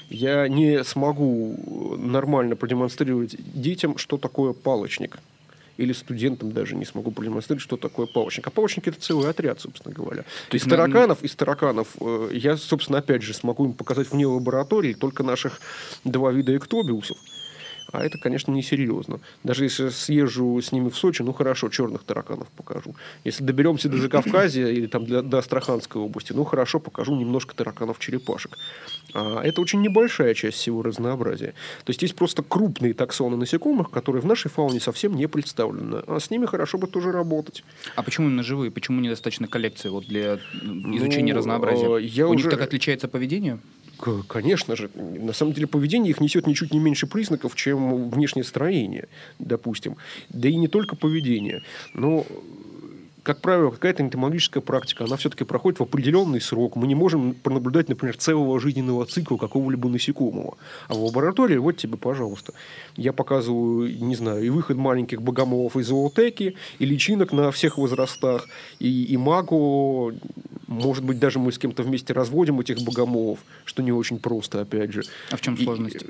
Я 0.10 0.48
не 0.48 0.84
смогу 0.84 1.96
нормально 1.98 2.56
продемонстрировать 2.56 3.36
детям, 3.54 3.98
что 3.98 4.18
такое 4.18 4.54
палочник. 4.54 5.20
Или 5.78 5.94
студентам 5.94 6.52
даже 6.52 6.76
не 6.76 6.84
смогу 6.84 7.12
продемонстрировать, 7.12 7.64
что 7.64 7.78
такое 7.78 8.06
палочник. 8.06 8.48
А 8.48 8.50
палочник 8.50 8.88
это 8.88 9.00
целый 9.00 9.30
отряд, 9.30 9.62
собственно 9.62 9.94
говоря. 9.94 10.24
То 10.50 10.56
есть 10.56 10.68
тараканов, 10.68 11.24
из 11.24 11.36
тараканов 11.36 11.88
э, 12.02 12.32
я, 12.34 12.58
собственно, 12.58 12.98
опять 12.98 13.22
же 13.22 13.34
смогу 13.34 13.66
им 13.66 13.74
показать 13.74 14.12
вне 14.12 14.26
лаборатории 14.26 14.94
только 14.94 15.24
наших 15.24 15.62
два 16.04 16.32
вида 16.32 16.58
эктобиусов. 16.58 17.18
А 17.92 18.04
это, 18.06 18.18
конечно, 18.20 18.52
несерьезно. 18.52 19.20
Даже 19.44 19.64
если 19.64 19.90
съезжу 19.90 20.62
с 20.62 20.72
ними 20.72 20.90
в 20.90 20.96
Сочи, 20.98 21.22
ну 21.24 21.34
хорошо, 21.34 21.70
черных 21.70 22.04
тараканов 22.04 22.48
покажу. 22.50 22.96
Если 23.24 23.44
доберемся 23.44 23.90
до 23.90 23.98
Закавказья 23.98 24.68
или 24.68 24.86
там 24.86 25.06
для- 25.06 25.22
до 25.24 25.40
Астраханской 25.40 26.00
области, 26.02 26.32
ну 26.34 26.44
хорошо, 26.44 26.80
покажу 26.80 27.16
немножко 27.16 27.56
тараканов-черепашек. 27.56 28.58
А 29.14 29.42
это 29.44 29.62
очень 29.62 29.82
небольшая 29.82 30.34
часть 30.36 30.58
всего 30.58 30.84
разнообразия. 30.84 31.54
То 31.84 31.90
есть 31.90 32.02
есть 32.04 32.16
просто 32.16 32.44
крупные 32.44 32.94
таксоны 32.94 33.38
насекомых, 33.38 33.90
которые 33.90 34.22
в 34.22 34.26
нашей 34.26 34.50
фауне 34.52 34.80
совсем 34.80 35.16
не 35.16 35.28
представлены. 35.28 36.04
А 36.08 36.20
с 36.20 36.30
ними 36.30 36.46
хорошо 36.46 36.78
бы 36.78 36.86
тоже 36.88 37.12
работать. 37.12 37.64
А 37.96 38.04
почему 38.04 38.28
именно 38.28 38.44
живые? 38.44 38.70
Почему 38.72 39.02
недостаточно 39.02 39.48
коллекции 39.48 39.90
вот 39.90 40.06
для 40.06 40.40
м, 40.62 40.96
изучения 40.98 41.34
Ну, 41.34 41.40
разнообразия? 41.40 41.98
я 41.98 42.28
У 42.28 42.34
них 42.34 42.46
уже- 42.46 42.52
так 42.56 42.62
отличается 42.62 43.08
поведение? 43.08 43.58
Конечно 44.28 44.76
же. 44.76 44.90
На 44.96 45.34
самом 45.34 45.54
деле 45.54 45.68
поведение 45.68 46.12
их 46.12 46.22
несет 46.22 46.48
ничуть 46.48 46.74
не 46.74 46.80
меньше 46.80 47.08
признаков, 47.08 47.56
чем 47.56 48.10
внешнее 48.10 48.44
строение, 48.44 49.08
допустим. 49.40 49.98
Да 50.30 50.48
и 50.48 50.56
не 50.56 50.68
только 50.68 50.96
поведение. 50.96 51.64
Но 51.94 52.26
как 53.24 53.42
правило, 53.42 53.72
какая-то 53.72 54.04
энтомологическая 54.04 54.62
практика, 54.62 55.04
она 55.04 55.18
все-таки 55.18 55.44
проходит 55.44 55.80
в 55.80 55.84
определенный 55.84 56.42
срок. 56.42 56.76
Мы 56.76 56.88
не 56.88 56.96
можем 56.96 57.34
пронаблюдать, 57.34 57.90
например, 57.90 58.18
целого 58.18 58.60
жизненного 58.60 59.06
цикла 59.06 59.38
какого-либо 59.38 59.90
насекомого. 59.90 60.58
А 60.88 60.94
в 60.94 61.04
лаборатории, 61.04 61.58
вот 61.58 61.78
тебе, 61.78 61.98
пожалуйста, 61.98 62.54
я 62.96 63.14
показываю, 63.14 63.94
не 64.04 64.16
знаю, 64.16 64.46
и 64.46 64.50
выход 64.50 64.78
маленьких 64.78 65.22
богомолов 65.22 65.76
из 65.76 65.88
зоотеки, 65.88 66.56
и 66.80 66.86
личинок 66.86 67.34
на 67.34 67.52
всех 67.52 67.78
возрастах, 67.78 68.48
и, 68.80 69.04
и 69.04 69.18
магу, 69.18 70.14
может 70.68 71.04
быть, 71.04 71.20
даже 71.20 71.40
мы 71.40 71.52
с 71.52 71.58
кем-то 71.58 71.84
вместе 71.84 72.14
разводим 72.14 72.60
этих 72.60 72.80
богомолов, 72.82 73.40
что 73.66 73.84
не 73.84 73.92
очень 73.92 74.20
просто, 74.20 74.62
опять 74.62 74.92
же. 74.94 75.04
А 75.32 75.38
в 75.38 75.42
чем 75.42 75.56
И- 75.56 75.64
сложность? 75.64 76.06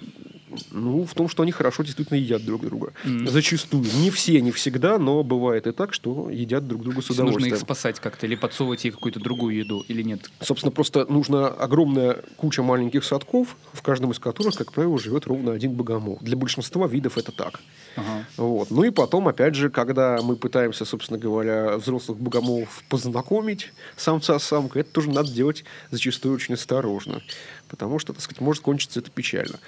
Ну, 0.71 1.05
в 1.05 1.13
том, 1.13 1.29
что 1.29 1.43
они 1.43 1.51
хорошо 1.51 1.83
действительно 1.83 2.17
едят 2.17 2.43
друг 2.43 2.61
друга. 2.61 2.93
Мгм. 3.03 3.27
Зачастую. 3.27 3.85
Не 3.95 4.09
все, 4.09 4.41
не 4.41 4.51
всегда, 4.51 4.97
но 4.97 5.23
бывает 5.23 5.67
и 5.67 5.71
так, 5.71 5.93
что 5.93 6.29
едят 6.29 6.67
друг 6.67 6.83
друга 6.83 7.01
с 7.01 7.05
То 7.05 7.11
есть 7.11 7.19
нужно 7.19 7.23
удовольствием. 7.23 7.55
их 7.55 7.61
спасать 7.61 7.99
как-то 7.99 8.25
или 8.25 8.35
подсовывать 8.35 8.83
ей 8.85 8.91
какую-то 8.91 9.19
другую 9.19 9.55
еду 9.55 9.83
или 9.87 10.01
нет? 10.01 10.29
Собственно, 10.41 10.71
просто 10.71 11.05
нужна 11.11 11.47
огромная 11.47 12.23
куча 12.37 12.63
маленьких 12.63 13.03
садков, 13.03 13.55
в 13.73 13.81
каждом 13.81 14.11
из 14.11 14.19
которых, 14.19 14.55
как 14.55 14.71
правило, 14.71 14.97
живет 14.99 15.27
ровно 15.27 15.51
один 15.53 15.73
богомол. 15.73 16.17
Для 16.21 16.35
большинства 16.35 16.87
видов 16.87 17.17
это 17.17 17.31
так. 17.31 17.59
Ага. 17.95 18.25
Вот. 18.37 18.71
Ну 18.71 18.83
и 18.83 18.89
потом, 18.91 19.27
опять 19.27 19.55
же, 19.55 19.69
когда 19.69 20.19
мы 20.21 20.35
пытаемся, 20.35 20.85
собственно 20.85 21.19
говоря, 21.19 21.77
взрослых 21.77 22.17
богомолов 22.19 22.83
познакомить 22.89 23.71
самца 23.97 24.39
с 24.39 24.43
самкой, 24.43 24.81
это 24.81 24.91
тоже 24.91 25.09
надо 25.09 25.31
делать 25.31 25.63
зачастую 25.91 26.35
очень 26.35 26.53
осторожно. 26.55 27.21
Потому 27.67 27.99
что, 27.99 28.13
так 28.13 28.21
сказать, 28.21 28.41
может 28.41 28.63
кончиться 28.63 28.99
это 28.99 29.11
печально. 29.11 29.59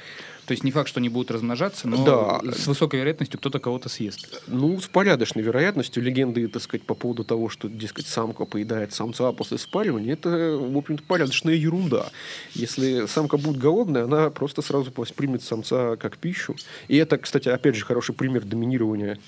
То 0.52 0.54
есть 0.54 0.66
не 0.66 0.72
факт, 0.72 0.90
что 0.90 1.00
они 1.00 1.08
будут 1.08 1.32
размножаться, 1.32 1.88
но 1.88 2.04
Да. 2.04 2.52
с 2.52 2.68
высокой 2.68 3.00
вероятностью 3.00 3.40
кто-то 3.40 3.60
кого-то 3.60 3.88
съест. 3.88 4.44
Ну, 4.48 4.82
с 4.82 4.88
порядочной 4.88 5.44
вероятностью 5.44 6.04
легенды, 6.04 6.46
так 6.50 6.62
сказать, 6.62 6.86
по 6.86 6.94
поводу 6.94 7.24
того, 7.24 7.48
что, 7.48 7.70
дескать, 7.70 8.06
самка 8.06 8.44
поедает 8.44 8.92
самца 8.94 9.32
после 9.32 9.58
спаривания, 9.58 10.12
это, 10.12 10.58
в 10.60 10.78
общем-то, 10.78 11.04
порядочная 11.04 11.54
ерунда. 11.54 12.10
Если 12.54 13.06
самка 13.06 13.38
будет 13.38 13.60
голодная, 13.60 14.04
она 14.04 14.30
просто 14.30 14.62
сразу 14.62 14.92
воспримет 14.94 15.42
самца 15.42 15.96
как 15.96 16.18
пищу. 16.18 16.58
И 16.90 16.98
это, 16.98 17.18
кстати, 17.18 17.48
опять 17.48 17.78
же, 17.78 17.86
хороший 17.86 18.14
пример 18.14 18.44
доминирования 18.44 19.20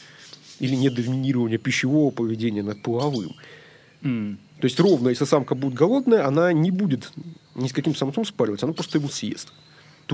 или 0.59 0.75
не 0.75 0.89
доминирования 0.89 1.57
пищевого 1.57 2.11
поведения 2.11 2.63
над 2.63 2.81
половым. 2.81 3.31
М. 4.01 4.39
То 4.59 4.65
есть 4.65 4.77
ровно, 4.77 5.07
если 5.07 5.23
самка 5.23 5.55
будет 5.55 5.73
голодная, 5.73 6.27
она 6.27 6.51
не 6.51 6.71
будет 6.71 7.13
ни 7.55 7.69
с 7.69 7.71
каким 7.71 7.95
самцом 7.95 8.25
спариваться, 8.25 8.65
она 8.65 8.73
просто 8.73 8.97
его 8.97 9.07
съест. 9.07 9.53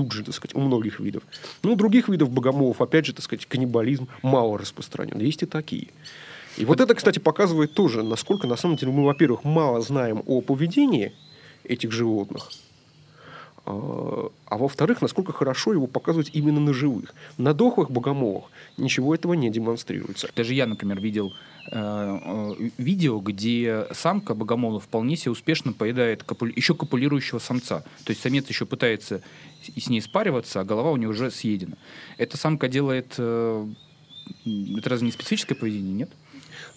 Тут 0.00 0.12
же, 0.12 0.24
так 0.24 0.34
сказать, 0.34 0.54
у 0.54 0.60
многих 0.60 0.98
видов. 0.98 1.22
Ну, 1.62 1.76
других 1.76 2.08
видов 2.08 2.30
богомолов, 2.30 2.80
опять 2.80 3.04
же, 3.04 3.12
так 3.12 3.22
сказать, 3.22 3.44
каннибализм 3.44 4.08
мало 4.22 4.56
распространен. 4.56 5.18
Есть 5.18 5.42
и 5.42 5.46
такие. 5.46 5.88
И 6.56 6.64
вот 6.64 6.80
это, 6.80 6.94
кстати, 6.94 7.18
показывает 7.18 7.74
тоже, 7.74 8.02
насколько, 8.02 8.46
на 8.46 8.56
самом 8.56 8.76
деле, 8.76 8.92
мы, 8.92 9.04
во-первых, 9.04 9.44
мало 9.44 9.82
знаем 9.82 10.22
о 10.26 10.40
поведении 10.40 11.12
этих 11.64 11.92
животных, 11.92 12.50
а 13.70 14.30
а 14.50 14.56
во-вторых, 14.56 15.00
насколько 15.00 15.32
хорошо 15.32 15.72
его 15.72 15.86
показывать 15.86 16.30
именно 16.32 16.58
на 16.58 16.72
живых. 16.74 17.14
На 17.38 17.54
дохлых 17.54 17.88
богомолах 17.90 18.50
ничего 18.76 19.14
этого 19.14 19.34
не 19.34 19.48
демонстрируется. 19.48 20.28
Даже 20.34 20.54
я, 20.54 20.66
например, 20.66 21.00
видел 21.00 21.32
э, 21.70 21.76
э, 21.76 22.70
видео, 22.76 23.20
где 23.20 23.86
самка 23.92 24.34
богомола 24.34 24.80
вполне 24.80 25.16
себе 25.16 25.30
успешно 25.30 25.72
поедает 25.72 26.24
копу- 26.24 26.46
еще 26.46 26.74
копулирующего 26.74 27.38
самца. 27.38 27.84
То 28.04 28.10
есть 28.10 28.22
самец 28.22 28.48
еще 28.48 28.66
пытается 28.66 29.22
с 29.76 29.88
ней 29.88 30.00
спариваться, 30.00 30.60
а 30.60 30.64
голова 30.64 30.90
у 30.90 30.96
нее 30.96 31.08
уже 31.08 31.30
съедена. 31.30 31.76
Эта 32.18 32.36
самка 32.36 32.66
делает... 32.68 33.14
э, 33.18 33.68
это 34.76 34.90
разве 34.90 35.06
не 35.06 35.12
специфическое 35.12 35.56
поведение, 35.56 35.92
нет? 35.92 36.10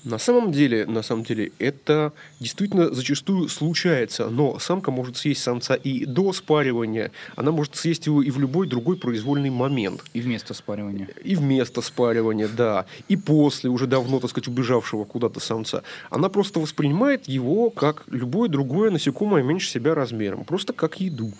На 0.03 0.17
самом 0.17 0.51
деле, 0.51 0.85
на 0.85 1.01
самом 1.01 1.23
деле, 1.23 1.51
это 1.59 2.11
действительно 2.39 2.93
зачастую 2.93 3.47
случается, 3.47 4.29
но 4.29 4.59
самка 4.59 4.91
может 4.91 5.17
съесть 5.17 5.41
самца 5.41 5.75
и 5.75 6.05
до 6.05 6.33
спаривания, 6.33 7.11
она 7.35 7.51
может 7.51 7.75
съесть 7.75 8.05
его 8.05 8.21
и 8.21 8.29
в 8.29 8.39
любой 8.39 8.67
другой 8.67 8.97
произвольный 8.97 9.49
момент. 9.49 10.03
И 10.13 10.21
вместо 10.21 10.53
спаривания. 10.53 11.07
И 11.23 11.35
вместо 11.35 11.81
спаривания, 11.81 12.49
да, 12.49 12.85
и 13.07 13.15
после 13.15 13.69
уже 13.69 13.87
давно, 13.87 14.19
так 14.19 14.29
сказать, 14.29 14.47
убежавшего 14.47 15.05
куда-то 15.05 15.39
самца. 15.39 15.83
Она 16.09 16.29
просто 16.29 16.59
воспринимает 16.59 17.27
его 17.27 17.69
как 17.69 18.03
любое 18.07 18.49
другое 18.49 18.91
насекомое 18.91 19.43
меньше 19.43 19.69
себя 19.69 19.95
размером, 19.95 20.43
просто 20.43 20.73
как 20.73 20.99
еду. 20.99 21.31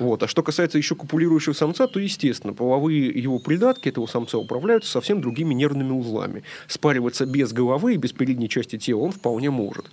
Вот. 0.00 0.22
А 0.22 0.28
что 0.28 0.42
касается 0.42 0.78
еще 0.78 0.96
копулирующего 0.96 1.52
самца, 1.52 1.86
то, 1.86 2.00
естественно, 2.00 2.54
половые 2.54 3.08
его 3.08 3.38
придатки 3.38 3.90
этого 3.90 4.06
самца 4.06 4.38
управляются 4.38 4.90
совсем 4.90 5.20
другими 5.20 5.52
нервными 5.52 5.92
узлами. 5.92 6.42
Спариваться 6.66 7.26
без 7.26 7.52
головы 7.52 7.94
и 7.94 7.96
без 7.98 8.12
передней 8.12 8.48
части 8.48 8.78
тела 8.78 9.00
он 9.00 9.12
вполне 9.12 9.50
может. 9.50 9.84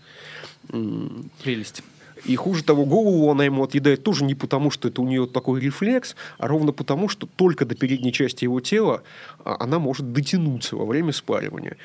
Прелесть. 1.43 1.83
И 2.23 2.35
хуже 2.37 2.63
того, 2.63 2.85
голову 2.85 3.29
она 3.29 3.43
ему 3.43 3.63
отъедает 3.63 4.03
тоже 4.03 4.23
не 4.23 4.33
потому, 4.33 4.71
что 4.71 4.87
это 4.87 5.01
у 5.01 5.07
нее 5.07 5.27
такой 5.27 5.59
рефлекс, 5.59 6.15
а 6.37 6.47
ровно 6.47 6.71
потому, 6.71 7.09
что 7.09 7.27
только 7.27 7.65
до 7.65 7.75
передней 7.75 8.13
части 8.13 8.45
его 8.45 8.59
тела 8.59 9.03
а, 9.43 9.57
она 9.59 9.77
может 9.77 10.13
дотянуться 10.13 10.77
во 10.77 10.85
время 10.85 11.11
спаривания. 11.11 11.77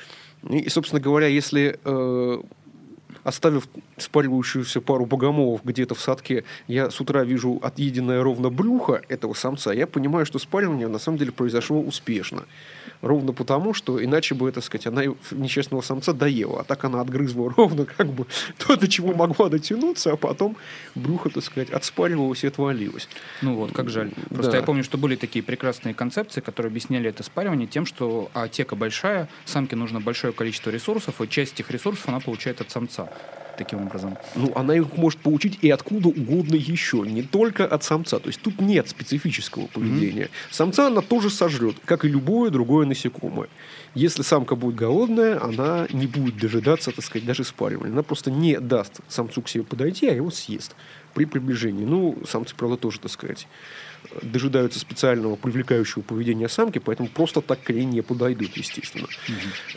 И, 0.49 0.67
собственно 0.69 1.01
говоря, 1.01 1.27
если 1.27 1.79
э, 1.83 2.41
оставив 3.23 3.67
спаривающуюся 3.97 4.81
пару 4.81 5.05
богомолов 5.05 5.61
где-то 5.63 5.95
в 5.95 6.01
садке, 6.01 6.43
я 6.67 6.89
с 6.89 6.99
утра 6.99 7.23
вижу 7.23 7.59
отъеденное 7.61 8.21
ровно 8.23 8.49
брюхо 8.49 9.01
этого 9.09 9.33
самца, 9.33 9.73
я 9.73 9.87
понимаю, 9.87 10.25
что 10.25 10.39
спаривание 10.39 10.87
на 10.87 10.99
самом 10.99 11.17
деле 11.17 11.31
произошло 11.31 11.81
успешно. 11.81 12.43
Ровно 13.01 13.33
потому, 13.33 13.73
что 13.73 14.01
иначе 14.01 14.33
бы, 14.33 14.49
так 14.53 14.63
сказать, 14.63 14.87
она 14.87 15.03
несчастного 15.31 15.81
самца 15.81 16.13
доела. 16.13 16.61
А 16.61 16.63
так 16.63 16.85
она 16.85 17.01
отгрызла 17.01 17.53
ровно 17.57 17.85
как 17.85 18.07
бы 18.07 18.25
то, 18.57 18.77
до 18.77 18.87
чего 18.87 19.13
могла 19.13 19.49
дотянуться, 19.49 20.13
а 20.13 20.15
потом 20.15 20.55
брюхо, 20.95 21.29
так 21.29 21.43
сказать, 21.43 21.69
отспаривалось 21.69 22.45
и 22.45 22.47
отвалилось. 22.47 23.09
Ну 23.41 23.55
вот, 23.55 23.73
как 23.73 23.89
жаль. 23.89 24.11
Просто 24.29 24.53
Да. 24.53 24.57
я 24.59 24.63
помню, 24.63 24.85
что 24.85 24.97
были 24.97 25.17
такие 25.17 25.43
прекрасные 25.43 25.93
концепции, 25.93 26.39
которые 26.39 26.69
объясняли 26.69 27.09
это 27.09 27.23
спаривание 27.23 27.67
тем, 27.67 27.85
что 27.85 28.31
отека 28.33 28.77
большая, 28.77 29.27
самке 29.43 29.75
нужно 29.75 29.99
большое 29.99 30.31
количество 30.31 30.69
ресурсов, 30.69 31.21
и 31.21 31.27
часть 31.27 31.55
этих 31.55 31.71
ресурсов 31.71 32.07
она 32.07 32.21
получает 32.21 32.61
от 32.61 32.71
самца. 32.71 33.09
Таким 33.57 33.83
образом. 33.83 34.17
Ну, 34.35 34.51
она 34.55 34.75
их 34.75 34.97
может 34.97 35.19
получить 35.19 35.59
и 35.61 35.69
откуда 35.69 36.07
угодно 36.07 36.55
еще, 36.55 37.03
не 37.05 37.21
только 37.21 37.65
от 37.65 37.83
самца. 37.83 38.17
То 38.17 38.27
есть 38.27 38.41
тут 38.41 38.59
нет 38.59 38.89
специфического 38.89 39.67
поведения. 39.67 40.29
Самца 40.49 40.87
она 40.87 41.01
тоже 41.01 41.29
сожрет, 41.29 41.75
как 41.85 42.03
и 42.03 42.07
любое 42.07 42.49
другое 42.49 42.87
насекомое. 42.87 43.49
Если 43.93 44.23
самка 44.23 44.55
будет 44.55 44.75
голодная, 44.75 45.39
она 45.39 45.85
не 45.91 46.07
будет 46.07 46.37
дожидаться, 46.37 46.91
так 46.91 47.05
сказать, 47.05 47.27
даже 47.27 47.43
спаривания. 47.43 47.93
Она 47.93 48.01
просто 48.01 48.31
не 48.31 48.59
даст 48.59 49.01
самцу 49.07 49.43
к 49.43 49.49
себе 49.49 49.63
подойти, 49.63 50.07
а 50.07 50.13
его 50.13 50.31
съест 50.31 50.75
при 51.13 51.25
приближении. 51.25 51.85
Ну, 51.85 52.17
самцы, 52.27 52.55
правда, 52.55 52.77
тоже, 52.77 52.99
так 52.99 53.11
сказать, 53.11 53.47
дожидаются 54.21 54.79
специального 54.79 55.35
привлекающего 55.35 56.01
поведения 56.01 56.49
самки, 56.49 56.79
поэтому 56.79 57.09
просто 57.09 57.41
так 57.41 57.61
к 57.63 57.69
ней 57.71 57.85
не 57.85 58.01
подойдут, 58.01 58.55
естественно. 58.57 59.07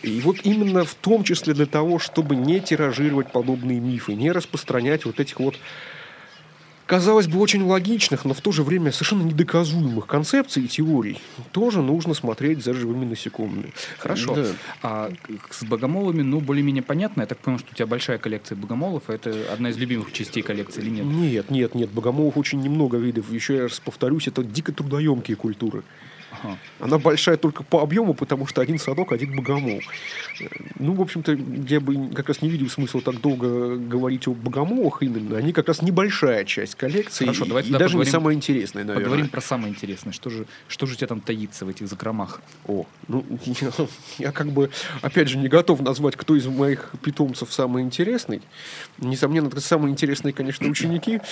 И 0.02 0.20
вот 0.20 0.38
именно 0.44 0.84
в 0.84 0.94
том 0.94 1.24
числе 1.24 1.54
для 1.54 1.66
того, 1.66 1.98
чтобы 1.98 2.36
не 2.36 2.60
тиражировать 2.60 3.32
подобные 3.32 3.80
мифы, 3.80 4.14
не 4.14 4.32
распространять 4.32 5.04
вот 5.04 5.20
этих 5.20 5.40
вот 5.40 5.56
казалось 6.86 7.26
бы, 7.26 7.38
очень 7.40 7.62
логичных, 7.62 8.24
но 8.24 8.34
в 8.34 8.40
то 8.40 8.52
же 8.52 8.62
время 8.62 8.92
совершенно 8.92 9.22
недоказуемых 9.22 10.06
концепций 10.06 10.64
и 10.64 10.68
теорий, 10.68 11.18
тоже 11.52 11.82
нужно 11.82 12.14
смотреть 12.14 12.64
за 12.64 12.72
живыми 12.72 13.04
насекомыми. 13.04 13.72
Хорошо. 13.98 14.34
Да. 14.34 14.46
А 14.82 15.12
с 15.50 15.64
богомолами, 15.64 16.22
ну, 16.22 16.40
более-менее 16.40 16.82
понятно. 16.82 17.22
Я 17.22 17.26
так 17.26 17.38
понимаю, 17.38 17.58
что 17.58 17.72
у 17.72 17.74
тебя 17.74 17.86
большая 17.86 18.18
коллекция 18.18 18.56
богомолов, 18.56 19.10
и 19.10 19.12
это 19.12 19.34
одна 19.52 19.70
из 19.70 19.76
любимых 19.76 20.12
частей 20.12 20.42
коллекции 20.42 20.80
или 20.80 20.90
нет? 20.90 21.04
Нет, 21.04 21.50
нет, 21.50 21.74
нет, 21.74 21.90
богомолов 21.90 22.36
очень 22.36 22.60
немного 22.60 22.98
видов. 22.98 23.30
Еще 23.32 23.62
раз 23.62 23.80
повторюсь, 23.80 24.28
это 24.28 24.42
дико 24.44 24.72
трудоемкие 24.72 25.36
культуры. 25.36 25.82
Ага. 26.42 26.58
Она 26.80 26.98
большая 26.98 27.36
только 27.36 27.62
по 27.62 27.82
объему, 27.82 28.14
потому 28.14 28.46
что 28.46 28.60
один 28.60 28.78
садок, 28.78 29.12
один 29.12 29.34
богомол. 29.36 29.80
Э, 30.40 30.44
Ну, 30.78 30.92
в 30.94 31.00
общем-то, 31.00 31.32
я 31.68 31.80
бы 31.80 32.10
как 32.14 32.28
раз 32.28 32.42
не 32.42 32.48
видел 32.50 32.68
смысла 32.68 33.00
так 33.00 33.20
долго 33.20 33.76
говорить 33.76 34.28
о 34.28 34.32
богомолах 34.32 35.02
именно. 35.02 35.38
Они 35.38 35.52
как 35.52 35.68
раз 35.68 35.82
небольшая 35.82 36.44
часть 36.44 36.74
коллекции. 36.74 37.24
Хорошо, 37.24 37.44
давайте 37.46 37.70
и 37.70 37.72
даже 37.72 37.84
не 37.84 38.00
поговорим- 38.04 38.12
самая 38.12 38.34
интересная, 38.36 38.84
наверное. 38.84 39.04
Поговорим 39.04 39.28
про 39.28 39.40
самое 39.40 39.70
интересное. 39.72 40.12
Что 40.12 40.30
же, 40.30 40.46
что 40.68 40.86
же 40.86 40.92
у 40.94 40.96
тебя 40.96 41.06
там 41.08 41.20
таится 41.20 41.64
в 41.64 41.68
этих 41.68 41.88
закромах? 41.88 42.40
О, 42.66 42.86
ну, 43.08 43.24
я, 43.46 43.70
я 44.18 44.32
как 44.32 44.48
бы, 44.48 44.70
опять 45.02 45.28
же, 45.28 45.38
не 45.38 45.48
готов 45.48 45.80
назвать, 45.80 46.16
кто 46.16 46.36
из 46.36 46.46
моих 46.46 46.92
питомцев 47.02 47.52
самый 47.52 47.82
интересный. 47.82 48.42
Несомненно, 48.98 49.50
самые 49.60 49.92
интересные, 49.92 50.32
конечно, 50.32 50.68
ученики. 50.68 51.20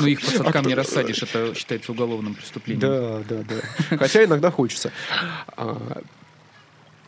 Ну, 0.00 0.06
их 0.06 0.20
по 0.20 0.26
садкам 0.30 0.64
А 0.64 0.68
не 0.68 0.72
кто- 0.72 0.82
рассадишь, 0.82 1.22
это 1.22 1.54
считается 1.54 1.92
уголовным 1.92 2.34
преступлением. 2.34 2.80
Да, 2.80 3.20
да, 3.28 3.42
да. 3.48 3.89
Хотя 3.98 4.24
иногда 4.24 4.50
хочется. 4.50 4.92
А, 5.56 6.02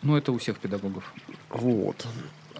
Ну, 0.02 0.16
это 0.16 0.32
у 0.32 0.38
всех 0.38 0.58
педагогов. 0.58 1.12
Вот. 1.48 2.06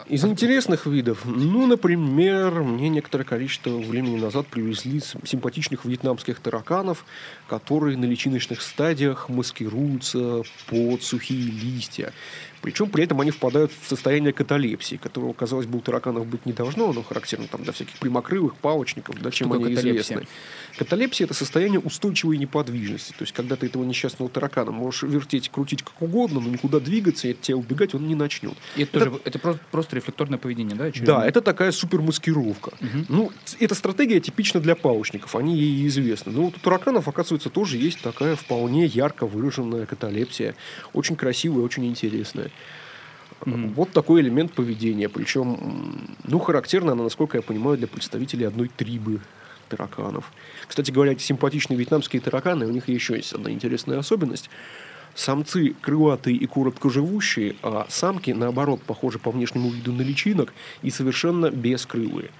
Из 0.06 0.24
интересных 0.24 0.86
видов, 0.86 1.24
ну, 1.24 1.66
например, 1.66 2.62
мне 2.62 2.88
некоторое 2.88 3.24
количество 3.24 3.70
времени 3.70 4.18
назад 4.18 4.46
привезли 4.46 5.00
симпатичных 5.00 5.84
вьетнамских 5.84 6.40
тараканов, 6.40 7.04
которые 7.48 7.96
на 7.96 8.04
личиночных 8.04 8.62
стадиях 8.62 9.28
маскируются 9.28 10.42
под 10.68 11.02
сухие 11.02 11.50
листья. 11.50 12.12
Причем 12.62 12.88
при 12.88 13.02
этом 13.02 13.20
они 13.20 13.32
впадают 13.32 13.72
в 13.72 13.88
состояние 13.88 14.32
каталепсии, 14.32 14.96
которого, 14.96 15.32
казалось 15.32 15.66
бы, 15.66 15.78
у 15.78 15.80
тараканов 15.80 16.26
быть 16.26 16.46
не 16.46 16.52
должно, 16.52 16.90
оно 16.90 17.02
характерно 17.02 17.48
там, 17.48 17.64
для 17.64 17.72
всяких 17.72 17.98
прямокрылых, 17.98 18.54
палочников, 18.54 19.20
да, 19.20 19.32
чем 19.32 19.52
они 19.52 19.74
каталепсия? 19.74 19.92
известны. 19.92 20.28
Каталепсия– 20.78 21.24
это 21.26 21.34
состояние 21.34 21.80
устойчивой 21.80 22.38
неподвижности. 22.38 23.10
То 23.10 23.22
есть, 23.22 23.32
когда 23.32 23.56
ты 23.56 23.66
этого 23.66 23.84
несчастного 23.84 24.30
таракана 24.30 24.70
можешь 24.70 25.02
вертеть, 25.02 25.48
крутить 25.48 25.82
как 25.82 26.00
угодно, 26.00 26.40
но 26.40 26.48
никуда 26.48 26.78
двигаться 26.78 27.26
и 27.26 27.32
от 27.32 27.40
тебя 27.40 27.56
убегать 27.56 27.94
он 27.94 28.06
не 28.06 28.14
начнет. 28.14 28.54
И 28.76 28.84
это, 28.84 29.00
тоже, 29.00 29.20
это 29.24 29.38
просто, 29.40 29.60
просто 29.72 29.96
рефлекторное 29.96 30.38
поведение, 30.38 30.76
да? 30.76 30.84
Да, 30.84 30.88
очередное? 30.88 31.26
это 31.26 31.40
такая 31.42 31.72
супермаскировка. 31.72 32.72
Мгм. 32.80 33.06
Ну, 33.08 33.32
эта 33.58 33.74
стратегия 33.74 34.20
типична 34.20 34.60
для 34.60 34.76
палочников, 34.76 35.34
они 35.34 35.58
ей 35.58 35.88
известны. 35.88 36.30
Но 36.30 36.42
вот 36.42 36.56
у 36.56 36.60
тараканов, 36.60 37.08
оказывается, 37.08 37.50
тоже 37.50 37.76
есть 37.76 38.00
такая 38.02 38.36
вполне 38.36 38.86
ярко 38.86 39.26
выраженная 39.26 39.84
каталепсия. 39.86 40.54
Очень 40.92 41.16
красивая, 41.16 41.64
очень 41.64 41.86
интересная. 41.86 42.51
Мгм. 43.44 43.72
Вот 43.74 43.90
такой 43.90 44.20
элемент 44.20 44.52
поведения. 44.52 45.08
Причем, 45.08 46.16
ну, 46.24 46.38
характерна 46.38 46.92
она, 46.92 47.04
насколько 47.04 47.36
я 47.38 47.42
понимаю, 47.42 47.76
для 47.76 47.88
представителей 47.88 48.44
одной 48.44 48.68
трибы 48.68 49.20
тараканов. 49.68 50.32
Кстати 50.68 50.90
говоря, 50.90 51.12
эти 51.12 51.22
симпатичные 51.22 51.76
вьетнамские 51.76 52.20
тараканы, 52.20 52.66
у 52.66 52.70
них 52.70 52.88
еще 52.88 53.16
есть 53.16 53.32
одна 53.32 53.50
интересная 53.50 53.98
особенность. 53.98 54.50
Самцы 55.14 55.74
крылатые 55.80 56.36
и 56.36 56.46
короткоживущие, 56.46 57.56
а 57.62 57.86
самки, 57.90 58.30
наоборот, 58.30 58.80
похожи 58.82 59.18
по 59.18 59.30
внешнему 59.30 59.70
виду 59.70 59.92
на 59.92 60.00
личинок 60.02 60.54
и 60.80 60.90
совершенно 60.90 61.50
бескрылые. 61.50 62.30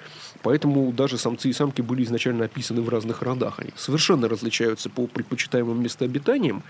Поэтому 0.43 0.91
даже 0.93 1.19
самцы 1.19 1.51
и 1.51 1.53
самки 1.53 1.83
были 1.83 2.03
изначально 2.05 2.47
описаны 2.47 2.81
в 2.81 2.89
разных 2.89 3.23
родах. 3.23 3.61
Они 3.61 3.71
совершенно 3.77 4.27
различаются 4.29 4.89
по 4.89 5.07
предпочитаемым 5.07 5.83
местообитаниям, 5.83 6.63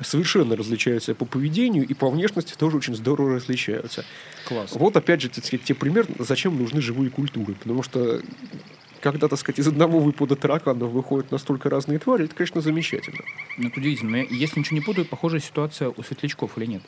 совершенно 0.00 0.56
различаются 0.56 1.14
по 1.14 1.24
поведению 1.24 1.86
и 1.86 1.94
по 1.94 2.08
внешности 2.08 2.54
тоже 2.54 2.76
очень 2.76 2.94
здорово 2.94 3.36
различаются. 3.36 4.04
Класс. 4.46 4.72
Вот 4.72 4.96
опять 4.96 5.22
же, 5.22 5.28
так 5.28 5.44
сказать, 5.44 5.64
те 5.64 5.74
пример, 5.74 6.06
зачем 6.18 6.58
нужны 6.58 6.80
живые 6.80 7.10
культуры. 7.10 7.54
Потому 7.54 7.82
что 7.82 8.20
когда, 9.00 9.28
так 9.28 9.38
сказать, 9.38 9.58
из 9.58 9.68
одного 9.68 10.00
выпада 10.00 10.36
тараканов 10.36 10.90
выходят 10.90 11.30
настолько 11.30 11.70
разные 11.70 11.98
твари, 11.98 12.24
это, 12.24 12.34
конечно, 12.34 12.60
замечательно. 12.60 13.22
Ну, 13.56 13.68
это 13.68 13.78
удивительно. 13.78 14.16
Если 14.16 14.60
ничего 14.60 14.76
не 14.76 14.82
путаю, 14.82 15.06
похожая 15.06 15.40
ситуация 15.40 15.92
у 15.96 16.02
светлячков 16.02 16.58
или 16.58 16.66
нет? 16.66 16.82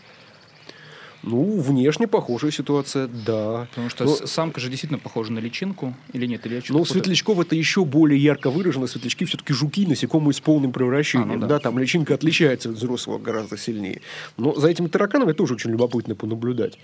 Ну, 1.23 1.61
внешне 1.61 2.09
похожая 2.09 2.51
ситуация, 2.51 3.07
да. 3.07 3.67
Потому 3.71 3.91
что 3.91 4.05
Но- 4.05 4.27
самка 4.27 4.61
же 4.61 4.69
действительно 4.69 4.99
похожа 4.99 5.33
на 5.33 5.39
личинку 5.39 5.95
или 6.13 6.27
нет? 6.27 6.47
Или 6.47 6.63
Но 6.71 6.85
светлячков 6.85 7.39
это 7.41 7.55
еще 7.55 7.85
более 7.85 8.19
ярко 8.19 8.51
выражено. 8.51 8.87
Светлячки 8.87 9.27
все-таки 9.27 9.53
жуки, 9.53 9.87
насекомые 9.87 10.33
с 10.33 10.41
полным 10.41 10.73
превращением. 10.73 11.31
А, 11.31 11.35
ну 11.35 11.41
да. 11.43 11.47
да. 11.47 11.59
там 11.59 11.79
личинка 11.79 12.15
отличается 12.15 12.71
от 12.71 12.77
взрослого 12.77 13.19
гораздо 13.19 13.59
сильнее. 13.59 14.01
Но 14.39 14.55
за 14.55 14.69
этими 14.69 14.89
тараканами 14.89 15.33
тоже 15.33 15.55
очень 15.55 15.71
любопытно 15.71 16.15
понаблюдать. 16.15 16.79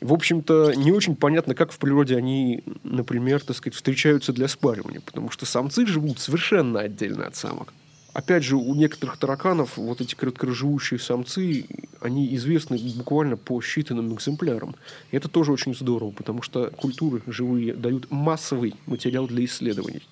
В 0.00 0.12
общем-то, 0.12 0.72
не 0.74 0.90
очень 0.92 1.16
понятно, 1.16 1.54
как 1.54 1.72
в 1.72 1.78
природе 1.78 2.16
они, 2.16 2.64
например, 2.82 3.40
так 3.42 3.56
сказать, 3.56 3.74
встречаются 3.74 4.32
для 4.32 4.48
спаривания, 4.48 5.00
потому 5.00 5.30
что 5.30 5.44
самцы 5.44 5.86
живут 5.86 6.18
совершенно 6.18 6.80
отдельно 6.80 7.26
от 7.26 7.36
самок. 7.36 7.74
Опять 8.12 8.44
же, 8.44 8.56
у 8.56 8.74
некоторых 8.74 9.16
тараканов 9.16 9.78
вот 9.78 10.02
эти 10.02 10.14
короткоживущие 10.14 11.00
самцы, 11.00 11.66
они 12.00 12.34
известны 12.34 12.78
буквально 12.96 13.38
по 13.38 13.60
считанным 13.60 14.14
экземплярам. 14.14 14.76
И 15.10 15.16
это 15.16 15.28
тоже 15.28 15.52
очень 15.52 15.74
здорово, 15.74 16.10
потому 16.10 16.42
что 16.42 16.70
культуры 16.70 17.22
живые 17.26 17.74
дают 17.74 18.10
массовый 18.10 18.74
материал 18.86 19.26
для 19.26 19.44
исследований. 19.46 20.02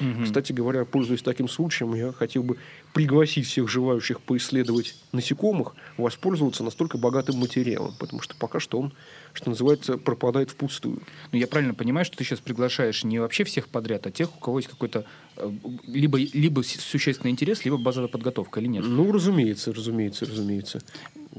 Мгм. 0.00 0.24
Кстати 0.24 0.52
говоря, 0.52 0.84
пользуясь 0.84 1.22
таким 1.22 1.48
случаем, 1.48 1.94
я 1.94 2.12
хотел 2.12 2.42
бы 2.42 2.58
пригласить 2.92 3.46
всех 3.46 3.68
желающих 3.68 4.20
поисследовать 4.20 4.94
насекомых, 5.12 5.74
воспользоваться 5.96 6.64
настолько 6.64 6.98
богатым 6.98 7.36
материалом, 7.36 7.94
потому 7.98 8.22
что 8.22 8.34
пока 8.36 8.60
что 8.60 8.78
он, 8.78 8.92
что 9.36 9.50
называется, 9.50 9.98
пропадает 9.98 10.50
впустую. 10.50 11.02
Ну, 11.30 11.38
я 11.38 11.46
правильно 11.46 11.74
понимаю, 11.74 12.04
что 12.04 12.16
ты 12.16 12.24
сейчас 12.24 12.40
приглашаешь 12.40 13.04
не 13.04 13.18
вообще 13.18 13.44
всех 13.44 13.68
подряд, 13.68 14.06
а 14.06 14.10
тех, 14.10 14.34
у 14.34 14.40
кого 14.40 14.58
есть 14.58 14.70
какой-то 14.70 15.04
э, 15.36 15.50
либо, 15.86 16.18
либо 16.18 16.62
существенный 16.62 17.30
интерес, 17.30 17.64
либо 17.64 17.76
базовая 17.76 18.08
подготовка, 18.08 18.60
или 18.60 18.66
нет? 18.66 18.84
Ну, 18.86 19.12
разумеется, 19.12 19.72
разумеется, 19.72 20.24
разумеется. 20.24 20.80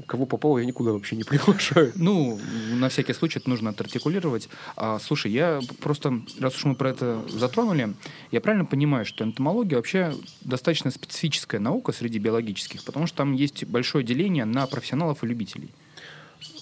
Кого 0.06 0.26
попало, 0.26 0.58
я 0.58 0.64
никуда 0.64 0.92
вообще 0.92 1.16
не 1.16 1.24
приглашаю. 1.24 1.92
Ну, 1.96 2.38
на 2.72 2.88
всякий 2.88 3.14
случай 3.14 3.40
это 3.40 3.50
нужно 3.50 3.70
отартикулировать. 3.70 4.48
А, 4.76 5.00
слушай, 5.00 5.32
я 5.32 5.60
просто, 5.80 6.22
раз 6.38 6.56
уж 6.56 6.64
мы 6.64 6.74
про 6.76 6.90
это 6.90 7.20
затронули, 7.28 7.94
я 8.30 8.40
правильно 8.40 8.64
понимаю, 8.64 9.04
что 9.06 9.24
энтомология 9.24 9.76
вообще 9.76 10.14
достаточно 10.42 10.92
специфическая 10.92 11.60
наука 11.60 11.90
среди 11.90 12.20
биологических, 12.20 12.84
потому 12.84 13.08
что 13.08 13.18
там 13.18 13.32
есть 13.32 13.64
большое 13.64 14.04
деление 14.04 14.44
на 14.44 14.68
профессионалов 14.68 15.24
и 15.24 15.26
любителей. 15.26 15.70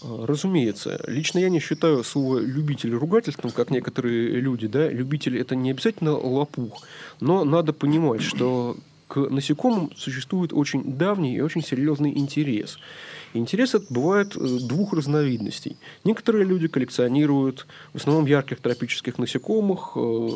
А, 0.02 0.26
разумеется. 0.26 1.00
Лично 1.06 1.38
я 1.38 1.48
не 1.48 1.60
считаю 1.60 2.04
слово 2.04 2.38
«любитель» 2.38 2.94
ругательством, 2.94 3.50
как 3.50 3.70
некоторые 3.70 4.40
люди. 4.40 4.66
Да? 4.66 4.88
Любитель– 4.88 5.38
это 5.40 5.54
не 5.54 5.70
обязательно 5.70 6.16
лопух. 6.16 6.82
Но 7.20 7.44
надо 7.44 7.72
понимать, 7.72 8.22
что 8.22 8.76
к 9.08 9.20
насекомым 9.20 9.92
существует 9.96 10.52
очень 10.52 10.96
давний 10.96 11.36
и 11.36 11.40
очень 11.40 11.62
серьезный 11.62 12.16
интерес. 12.16 12.78
интерес 13.34 13.74
этот 13.74 13.90
бывает 13.90 14.36
э, 14.36 14.58
двух 14.62 14.92
разновидностей. 14.92 15.76
Некоторые 16.04 16.44
люди 16.44 16.66
коллекционируют 16.68 17.66
в 17.92 17.98
основном 17.98 18.26
ярких 18.26 18.60
тропических 18.60 19.18
насекомых. 19.18 19.92
Э, 19.94 20.28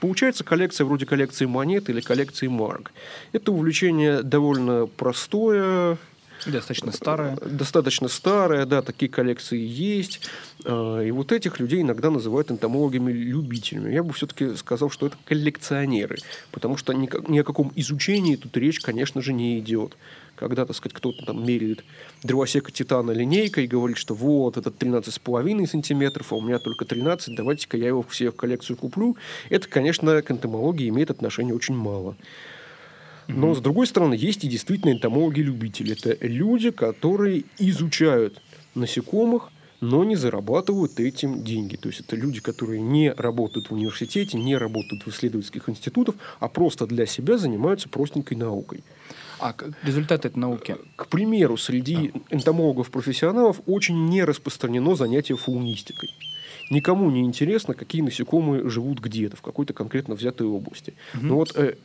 получается 0.00 0.42
коллекция 0.42 0.84
вроде 0.84 1.06
коллекции 1.06 1.46
монет 1.46 1.88
или 1.90 2.00
коллекции 2.00 2.48
марок. 2.48 2.92
Это 3.32 3.52
увлечение 3.52 4.22
довольно 4.22 4.86
простое, 4.86 5.98
Достаточно 6.46 6.92
старая. 6.92 7.36
Достаточно 7.36 8.08
старая, 8.08 8.66
да, 8.66 8.82
такие 8.82 9.10
коллекции 9.10 9.58
есть. 9.58 10.20
А, 10.64 11.00
и 11.00 11.10
вот 11.10 11.32
этих 11.32 11.60
людей 11.60 11.82
иногда 11.82 12.10
называют 12.10 12.50
энтомологами-любителями. 12.50 13.92
Я 13.92 14.02
бы 14.02 14.12
все-таки 14.12 14.54
сказал, 14.56 14.90
что 14.90 15.06
это 15.06 15.16
коллекционеры, 15.24 16.18
потому 16.50 16.76
что 16.76 16.92
ни, 16.92 17.38
о 17.38 17.44
каком 17.44 17.72
изучении 17.76 18.36
тут 18.36 18.56
речь, 18.56 18.80
конечно 18.80 19.20
же, 19.20 19.32
не 19.32 19.58
идет. 19.58 19.96
Когда, 20.36 20.64
так 20.64 20.76
сказать, 20.76 20.94
кто-то 20.94 21.26
там 21.26 21.44
меряет 21.44 21.82
дровосека 22.22 22.70
титана 22.70 23.10
линейкой 23.10 23.64
и 23.64 23.66
говорит, 23.66 23.96
что 23.96 24.14
вот, 24.14 24.56
этот 24.56 24.80
13,5 24.80 25.66
сантиметров, 25.66 26.32
а 26.32 26.36
у 26.36 26.40
меня 26.40 26.60
только 26.60 26.84
13, 26.84 27.34
давайте-ка 27.34 27.76
я 27.76 27.88
его 27.88 28.02
все 28.02 28.30
в 28.30 28.36
коллекцию 28.36 28.76
куплю. 28.76 29.16
Это, 29.50 29.68
конечно, 29.68 30.22
к 30.22 30.30
энтомологии 30.30 30.88
имеет 30.88 31.10
отношение 31.10 31.54
очень 31.54 31.74
мало. 31.74 32.16
Но, 33.28 33.54
с 33.54 33.60
другой 33.60 33.86
стороны, 33.86 34.14
есть 34.14 34.44
и 34.44 34.48
действительно 34.48 34.92
энтомологи-любители. 34.92 35.92
Это 35.92 36.26
люди, 36.26 36.70
которые 36.70 37.44
изучают 37.58 38.40
насекомых, 38.74 39.50
но 39.80 40.02
не 40.02 40.16
зарабатывают 40.16 40.98
этим 40.98 41.44
деньги. 41.44 41.76
То 41.76 41.88
есть 41.88 42.00
это 42.00 42.16
люди, 42.16 42.40
которые 42.40 42.80
не 42.80 43.12
работают 43.12 43.70
в 43.70 43.74
университете, 43.74 44.38
не 44.38 44.56
работают 44.56 45.04
в 45.04 45.08
исследовательских 45.08 45.68
институтах, 45.68 46.16
а 46.40 46.48
просто 46.48 46.86
для 46.86 47.06
себя 47.06 47.38
занимаются 47.38 47.88
простенькой 47.88 48.36
наукой. 48.36 48.82
А 49.40 49.54
результат 49.84 50.24
этой 50.24 50.38
науки? 50.38 50.76
К 50.96 51.06
примеру, 51.06 51.56
среди 51.56 52.12
энтомологов-профессионалов 52.30 53.60
очень 53.66 54.06
не 54.06 54.24
распространено 54.24 54.96
занятие 54.96 55.36
фаунистикой. 55.36 56.10
Никому 56.70 57.10
не 57.10 57.20
интересно, 57.20 57.74
какие 57.74 58.02
насекомые 58.02 58.68
живут 58.68 59.00
где-то, 59.00 59.36
в 59.36 59.42
какой-то 59.42 59.72
конкретно 59.74 60.14
взятой 60.14 60.46
области. 60.46 60.94
Угу. 61.14 61.26
Но 61.26 61.34
вот 61.36 61.56
э, 61.56 61.76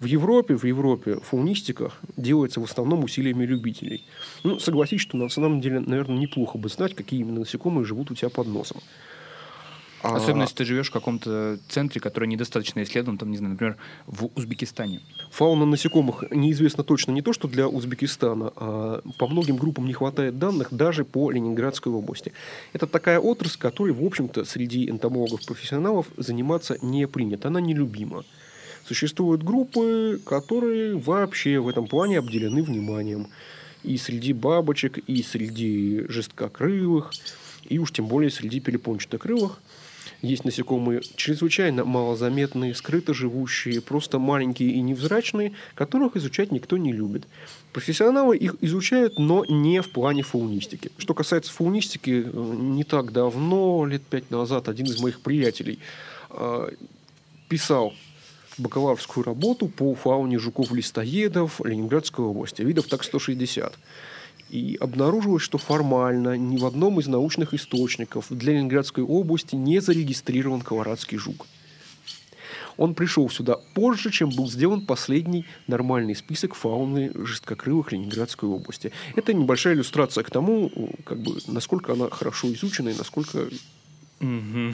в 0.00 0.04
Европе, 0.04 0.56
в 0.56 0.64
Европе 0.64 1.18
фаунистика 1.22 1.90
делается 2.16 2.60
в 2.60 2.64
основном 2.64 3.04
усилиями 3.04 3.44
любителей. 3.44 4.04
Ну, 4.44 4.58
согласись, 4.58 5.00
что 5.00 5.16
на 5.16 5.28
самом 5.28 5.60
деле, 5.60 5.80
наверное, 5.80 6.18
неплохо 6.18 6.58
бы 6.58 6.68
знать, 6.68 6.94
какие 6.94 7.20
именно 7.20 7.40
насекомые 7.40 7.84
живут 7.84 8.10
у 8.10 8.14
тебя 8.14 8.28
под 8.28 8.46
носом. 8.48 8.80
А 10.02 10.14
Особенно, 10.14 10.42
если 10.42 10.56
ты 10.56 10.64
живешь 10.64 10.88
в 10.88 10.92
каком-то 10.92 11.58
центре, 11.68 12.00
который 12.00 12.28
недостаточно 12.28 12.82
исследован, 12.82 13.18
там, 13.18 13.30
не 13.30 13.38
знаю, 13.38 13.52
например, 13.52 13.76
в 14.06 14.26
Узбекистане. 14.36 15.00
Фауна 15.30 15.64
насекомых 15.64 16.24
неизвестна 16.30 16.84
точно 16.84 17.12
не 17.12 17.22
то, 17.22 17.32
что 17.32 17.48
для 17.48 17.66
Узбекистана, 17.66 18.52
а 18.54 19.00
по 19.18 19.26
многим 19.26 19.56
группам 19.56 19.86
не 19.86 19.94
хватает 19.94 20.38
данных 20.38 20.68
даже 20.70 21.04
по 21.04 21.30
Ленинградской 21.30 21.90
области. 21.90 22.32
Это 22.72 22.86
такая 22.86 23.18
отрасль, 23.18 23.58
которой, 23.58 23.92
в 23.92 24.04
общем-то, 24.04 24.44
среди 24.44 24.88
энтомологов-профессионалов 24.90 26.06
заниматься 26.16 26.76
не 26.82 27.08
принято. 27.08 27.48
Она 27.48 27.60
нелюбима. 27.60 28.24
Существуют 28.86 29.42
группы, 29.42 30.20
которые 30.24 30.96
вообще 30.96 31.58
в 31.58 31.68
этом 31.68 31.88
плане 31.88 32.18
обделены 32.18 32.62
вниманием. 32.62 33.28
И 33.82 33.96
среди 33.98 34.32
бабочек, 34.32 34.98
и 34.98 35.22
среди 35.22 36.04
жесткокрылых, 36.08 37.12
и 37.68 37.78
уж 37.78 37.92
тем 37.92 38.06
более 38.06 38.30
среди 38.30 38.60
перепончатокрылых 38.60 39.60
есть 40.22 40.44
насекомые 40.44 41.02
чрезвычайно 41.16 41.84
малозаметные, 41.84 42.74
скрыто 42.74 43.12
живущие, 43.12 43.80
просто 43.80 44.18
маленькие 44.18 44.70
и 44.70 44.80
невзрачные, 44.80 45.52
которых 45.74 46.16
изучать 46.16 46.52
никто 46.52 46.76
не 46.76 46.92
любит. 46.92 47.26
Профессионалы 47.72 48.36
их 48.36 48.56
изучают, 48.60 49.18
но 49.18 49.44
не 49.44 49.82
в 49.82 49.90
плане 49.90 50.22
фаунистики. 50.22 50.90
Что 50.96 51.12
касается 51.12 51.52
фаунистики, 51.52 52.24
э, 52.24 52.54
не 52.58 52.84
так 52.84 53.12
давно, 53.12 53.84
лет 53.84 54.02
пять 54.02 54.30
назад, 54.30 54.68
один 54.68 54.86
из 54.86 55.00
моих 55.00 55.20
приятелей 55.20 55.80
э, 56.30 56.68
писал 57.48 57.92
бакалаврскую 58.58 59.24
работу 59.24 59.68
по 59.68 59.94
фауне 59.94 60.38
жуков-листоедов 60.38 61.60
Ленинградской 61.64 62.24
области, 62.24 62.62
видов 62.62 62.86
так 62.86 63.04
160. 63.04 63.74
И 64.50 64.76
обнаружилось, 64.80 65.42
что 65.42 65.58
формально 65.58 66.36
ни 66.36 66.56
в 66.56 66.66
одном 66.66 67.00
из 67.00 67.08
научных 67.08 67.52
источников 67.52 68.26
для 68.30 68.52
Ленинградской 68.52 69.02
области 69.02 69.56
не 69.56 69.80
зарегистрирован 69.80 70.60
колорадский 70.60 71.18
жук. 71.18 71.46
Он 72.76 72.94
пришел 72.94 73.28
сюда 73.30 73.56
позже, 73.74 74.10
чем 74.10 74.30
был 74.30 74.48
сделан 74.48 74.84
последний 74.84 75.46
нормальный 75.66 76.14
список 76.14 76.54
фауны 76.54 77.10
жесткокрылых 77.14 77.92
Ленинградской 77.92 78.48
области. 78.48 78.92
Это 79.14 79.32
небольшая 79.32 79.74
иллюстрация 79.74 80.22
к 80.24 80.30
тому, 80.30 80.70
как 81.04 81.18
бы, 81.18 81.38
насколько 81.46 81.94
она 81.94 82.10
хорошо 82.10 82.52
изучена 82.52 82.90
и 82.90 82.96
насколько 82.96 83.48
Угу. 84.20 84.72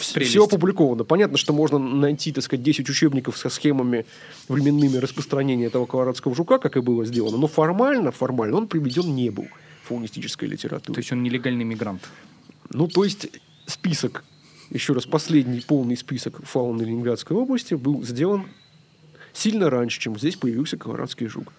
Все 0.00 0.44
опубликовано. 0.44 1.04
Понятно, 1.04 1.36
что 1.36 1.52
можно 1.52 1.78
найти, 1.78 2.32
так 2.32 2.44
сказать, 2.44 2.62
10 2.62 2.88
учебников 2.88 3.36
со 3.36 3.50
схемами 3.50 4.06
временными 4.48 4.96
распространения 4.96 5.66
этого 5.66 5.84
колорадского 5.84 6.34
жука, 6.34 6.58
как 6.58 6.76
и 6.76 6.80
было 6.80 7.04
сделано, 7.04 7.36
но 7.36 7.46
формально, 7.48 8.12
формально 8.12 8.56
он 8.56 8.66
приведен 8.66 9.14
не 9.14 9.28
был 9.30 9.46
в 9.84 9.88
фаунистической 9.88 10.48
литературе. 10.48 10.94
То 10.94 11.00
есть 11.00 11.12
он 11.12 11.22
нелегальный 11.22 11.64
мигрант? 11.64 12.08
Ну, 12.70 12.88
то 12.88 13.04
есть 13.04 13.28
список, 13.66 14.24
еще 14.70 14.94
раз, 14.94 15.04
последний 15.04 15.60
полный 15.60 15.96
список 15.96 16.42
фауны 16.44 16.82
Ленинградской 16.82 17.36
области 17.36 17.74
был 17.74 18.02
сделан 18.04 18.46
сильно 19.34 19.68
раньше, 19.68 20.00
чем 20.00 20.18
здесь 20.18 20.36
появился 20.36 20.76
колорадский 20.78 21.26
жук. 21.26 21.52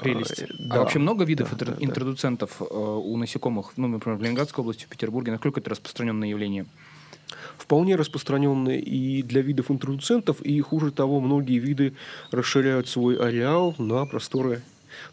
Прелесть. 0.00 0.44
Да. 0.58 0.76
а 0.76 0.78
вообще 0.80 0.98
много 0.98 1.24
видов 1.24 1.56
да, 1.56 1.66
да, 1.66 1.76
интродуцентов 1.78 2.56
да. 2.60 2.66
у 2.66 3.16
насекомых, 3.16 3.72
ну, 3.76 3.88
например, 3.88 4.18
в 4.18 4.22
Ленинградской 4.22 4.62
области, 4.62 4.84
в 4.84 4.88
Петербурге? 4.88 5.32
Насколько 5.32 5.60
это 5.60 5.70
распространенное 5.70 6.28
явление? 6.28 6.66
Вполне 7.58 7.96
распространенные 7.96 8.80
и 8.80 9.22
для 9.22 9.42
видов 9.42 9.70
интродуцентов, 9.70 10.40
и 10.40 10.60
хуже 10.60 10.90
того, 10.90 11.20
многие 11.20 11.58
виды 11.58 11.94
расширяют 12.30 12.88
свой 12.88 13.16
ареал 13.16 13.74
на 13.78 14.06
просторы 14.06 14.62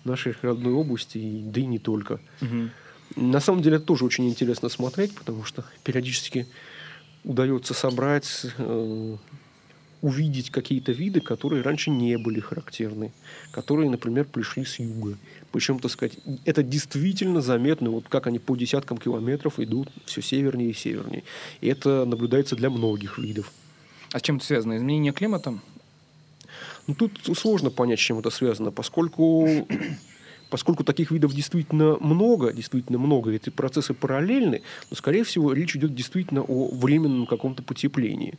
нашей 0.04 0.36
родной 0.41 0.74
области, 0.74 1.41
да 1.45 1.62
и 1.62 1.65
не 1.65 1.80
только. 1.80 2.19
Угу. 2.41 2.69
На 3.15 3.39
самом 3.39 3.62
деле 3.62 3.78
это 3.78 3.86
тоже 3.86 4.06
очень 4.06 4.28
интересно 4.28 4.69
смотреть, 4.69 5.13
потому 5.15 5.43
что 5.43 5.65
периодически 5.84 6.48
удается 7.24 7.74
собрать 7.74 8.45
э, 8.58 9.17
увидеть 10.06 10.52
какие-то 10.52 10.91
виды, 10.91 11.20
которые 11.20 11.63
раньше 11.63 11.89
не 11.89 12.15
были 12.20 12.39
характерны, 12.39 13.12
которые, 13.52 13.89
например, 13.89 14.26
пришли 14.26 14.63
с 14.63 14.78
юга. 14.78 15.18
Причем, 15.52 15.80
так 15.80 15.89
сказать, 15.89 16.20
это 16.46 16.62
действительно 16.62 17.41
заметно, 17.41 17.89
вот 17.89 18.06
как 18.08 18.28
они 18.28 18.38
по 18.38 18.56
десяткам 18.56 19.00
километров 19.00 19.60
идут 19.60 19.89
все 20.06 20.22
севернее 20.22 20.70
и 20.70 20.74
севернее. 20.74 21.24
И 21.60 21.68
это 21.68 22.06
наблюдается 22.06 22.56
для 22.56 22.70
многих 22.70 23.18
видов. 23.18 23.52
А 24.12 24.20
с 24.20 24.22
чем 24.22 24.38
это 24.38 24.46
связано? 24.46 24.78
Изменение 24.78 25.12
климата? 25.12 25.58
Ну, 26.86 26.94
тут 26.94 27.20
сложно 27.36 27.72
понять, 27.72 28.00
с 28.00 28.04
чем 28.04 28.20
это 28.20 28.30
связано, 28.30 28.70
поскольку 28.70 29.68
поскольку 30.52 30.84
таких 30.84 31.10
видов 31.10 31.34
действительно 31.34 31.98
много, 32.00 32.54
действительно 32.54 33.00
много, 33.00 33.32
эти 33.32 33.50
процессы 33.50 33.96
параллельны, 33.96 34.62
но, 34.91 34.96
скорее 34.96 35.24
всего, 35.24 35.52
речь 35.52 35.76
идет 35.76 35.96
действительно 35.96 36.44
о 36.44 36.70
временном 36.76 37.26
каком-то 37.26 37.63
потеплении. 37.63 38.36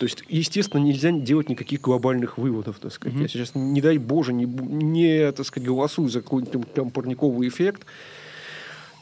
То 0.00 0.06
есть, 0.06 0.24
естественно, 0.30 0.80
нельзя 0.80 1.10
делать 1.10 1.50
никаких 1.50 1.82
глобальных 1.82 2.38
выводов, 2.38 2.78
так 2.78 2.90
сказать. 2.90 3.18
Mm-hmm. 3.18 3.22
Я 3.22 3.28
сейчас, 3.28 3.54
не 3.54 3.82
дай 3.82 3.98
боже, 3.98 4.32
не, 4.32 4.46
не 4.46 5.30
так 5.30 5.44
сказать, 5.44 5.68
голосую 5.68 6.08
за 6.08 6.22
какой-нибудь 6.22 6.72
там 6.72 6.90
парниковый 6.90 7.46
эффект, 7.46 7.84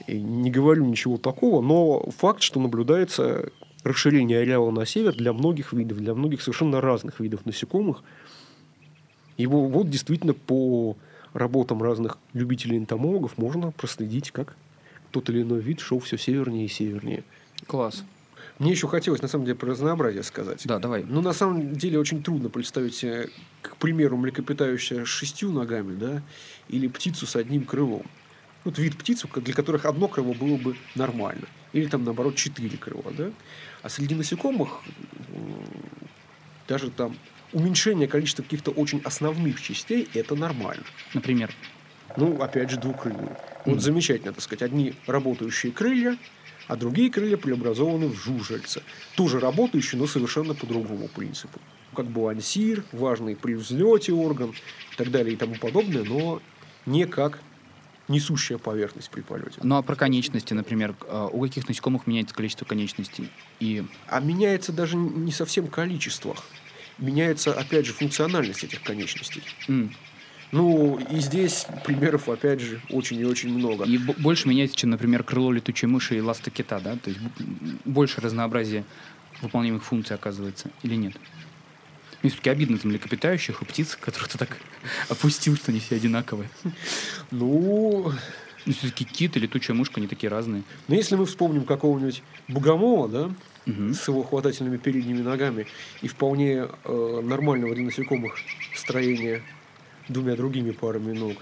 и 0.08 0.20
не 0.20 0.50
говорю 0.50 0.84
ничего 0.84 1.16
такого, 1.16 1.62
но 1.62 2.00
факт, 2.10 2.42
что 2.42 2.58
наблюдается 2.58 3.52
расширение 3.84 4.40
ареала 4.40 4.72
на 4.72 4.84
север 4.86 5.14
для 5.14 5.32
многих 5.32 5.72
видов, 5.72 5.98
для 5.98 6.16
многих 6.16 6.42
совершенно 6.42 6.80
разных 6.80 7.20
видов 7.20 7.46
насекомых. 7.46 8.02
Его 9.36 9.68
вот 9.68 9.88
действительно 9.88 10.34
по 10.34 10.96
работам 11.32 11.80
разных 11.80 12.18
любителей 12.32 12.76
энтомологов 12.76 13.38
можно 13.38 13.70
проследить, 13.70 14.32
как 14.32 14.56
тот 15.12 15.30
или 15.30 15.42
иной 15.42 15.60
вид 15.60 15.78
шел 15.78 16.00
все 16.00 16.18
севернее 16.18 16.64
и 16.64 16.68
севернее. 16.68 17.22
Класс. 17.68 18.02
Мне 18.58 18.72
еще 18.72 18.88
хотелось, 18.88 19.22
на 19.22 19.28
самом 19.28 19.44
деле, 19.44 19.56
про 19.56 19.68
разнообразие 19.68 20.24
сказать. 20.24 20.62
Да, 20.64 20.78
давай. 20.78 21.04
Ну, 21.04 21.20
на 21.20 21.32
самом 21.32 21.74
деле, 21.74 21.98
очень 21.98 22.22
трудно 22.22 22.48
представить 22.48 22.94
себе, 22.94 23.28
к 23.62 23.76
примеру, 23.76 24.16
млекопитающее 24.16 25.04
с 25.04 25.08
шестью 25.08 25.52
ногами, 25.52 25.94
да, 25.94 26.22
или 26.68 26.88
птицу 26.88 27.26
с 27.26 27.36
одним 27.36 27.64
крылом. 27.64 28.02
Вот 28.64 28.78
вид 28.78 28.96
птиц, 28.96 29.24
для 29.36 29.54
которых 29.54 29.84
одно 29.84 30.08
крыло 30.08 30.34
было 30.34 30.56
бы 30.56 30.76
нормально. 30.96 31.46
Или 31.72 31.86
там, 31.86 32.04
наоборот, 32.04 32.34
четыре 32.34 32.76
крыла, 32.76 33.12
да. 33.16 33.30
А 33.82 33.88
среди 33.88 34.14
насекомых 34.14 34.80
даже 36.66 36.90
там 36.90 37.16
уменьшение 37.52 38.08
количества 38.08 38.42
каких-то 38.42 38.72
очень 38.72 39.00
основных 39.04 39.62
частей– 39.62 40.08
это 40.14 40.34
нормально. 40.34 40.84
Например? 41.14 41.54
Ну, 42.16 42.42
опять 42.42 42.70
же, 42.70 42.78
двукрылые. 42.78 43.36
Вот 43.64 43.80
замечательно, 43.80 44.32
так 44.32 44.42
сказать, 44.42 44.62
одни 44.62 44.94
работающие 45.06 45.70
крылья, 45.72 46.18
а 46.68 46.76
другие 46.76 47.10
крылья 47.10 47.36
преобразованы 47.36 48.06
в 48.08 48.14
жужжельца. 48.14 48.82
Тоже 49.16 49.40
работающие, 49.40 49.98
но 50.00 50.06
совершенно 50.06 50.54
по 50.54 50.66
другому 50.66 51.08
принципу. 51.08 51.58
Как 51.96 52.06
балансир, 52.06 52.84
важный 52.92 53.34
при 53.34 53.54
взлете 53.54 54.12
орган 54.12 54.50
и 54.50 54.96
так 54.96 55.10
далее 55.10 55.32
и 55.34 55.36
тому 55.36 55.56
подобное, 55.56 56.04
но 56.04 56.40
не 56.86 57.06
как 57.06 57.40
несущая 58.06 58.58
поверхность 58.58 59.10
при 59.10 59.22
полете. 59.22 59.60
Ну 59.62 59.76
а 59.76 59.82
про 59.82 59.96
конечности, 59.96 60.54
например, 60.54 60.94
э, 61.06 61.28
у 61.32 61.42
каких 61.42 61.68
насекомых 61.68 62.06
меняется 62.06 62.34
количество 62.34 62.64
конечностей? 62.64 63.28
И 63.60 63.84
А 64.06 64.20
меняется 64.20 64.72
даже 64.72 64.96
не 64.96 65.32
совсем 65.32 65.66
количество. 65.68 66.36
Меняется, 66.98 67.52
опять 67.52 67.86
же, 67.86 67.92
функциональность 67.92 68.64
этих 68.64 68.82
конечностей. 68.82 69.42
м, 69.68 69.94
Ну, 70.50 70.98
и 70.98 71.20
здесь 71.20 71.66
примеров, 71.84 72.28
опять 72.28 72.60
же, 72.60 72.80
очень 72.90 73.20
и 73.20 73.24
очень 73.24 73.50
много. 73.52 73.84
и 73.84 73.98
больше 73.98 74.48
меняется, 74.48 74.76
чем, 74.76 74.90
например, 74.90 75.22
крыло 75.22 75.52
летучей 75.52 75.88
мыши 75.88 76.16
и 76.16 76.20
ласта 76.20 76.50
кита, 76.50 76.80
да? 76.80 76.96
То 76.96 77.10
есть 77.10 77.20
больше 77.84 78.20
разнообразия 78.20 78.84
выполнимых 79.42 79.84
функций 79.84 80.16
оказывается 80.16 80.70
или 80.82 80.94
нет? 80.94 81.14
Мне 82.22 82.30
все-таки 82.30 82.50
обидно 82.50 82.78
за 82.78 82.88
млекопитающих 82.88 83.62
и 83.62 83.64
птиц, 83.64 83.96
которых 84.00 84.28
ты 84.28 84.38
так 84.38 84.56
опустил, 85.08 85.56
что 85.56 85.70
они 85.70 85.80
все 85.80 85.96
одинаковые. 85.96 86.48
Ну, 87.30 88.12
Ну, 88.66 88.72
все-таки 88.72 89.04
кит 89.04 89.36
и 89.36 89.40
летучая 89.40 89.76
мышка, 89.76 90.00
они 90.00 90.08
такие 90.08 90.28
разные. 90.28 90.62
но 90.88 90.94
если 90.94 91.16
мы 91.16 91.26
вспомним 91.26 91.64
какого-нибудь 91.64 92.22
богомола, 92.48 93.08
да, 93.08 93.30
с 93.66 94.08
его 94.08 94.22
хватательными 94.22 94.78
передними 94.78 95.20
ногами 95.20 95.66
и 96.00 96.08
вполне 96.08 96.68
э, 96.84 97.20
нормального 97.22 97.74
для 97.74 97.84
насекомых 97.84 98.34
строения 98.74 99.42
двумя 100.08 100.36
другими 100.36 100.70
парами 100.70 101.12
ног. 101.12 101.36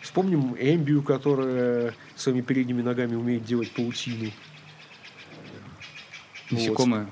Вспомним 0.00 0.56
эмбию, 0.58 1.02
которая 1.02 1.94
своими 2.16 2.40
передними 2.40 2.82
ногами 2.82 3.14
умеет 3.14 3.44
делать 3.44 3.70
паутину. 3.72 4.30
Вот. 6.50 6.58
Насекомые. 6.58 7.06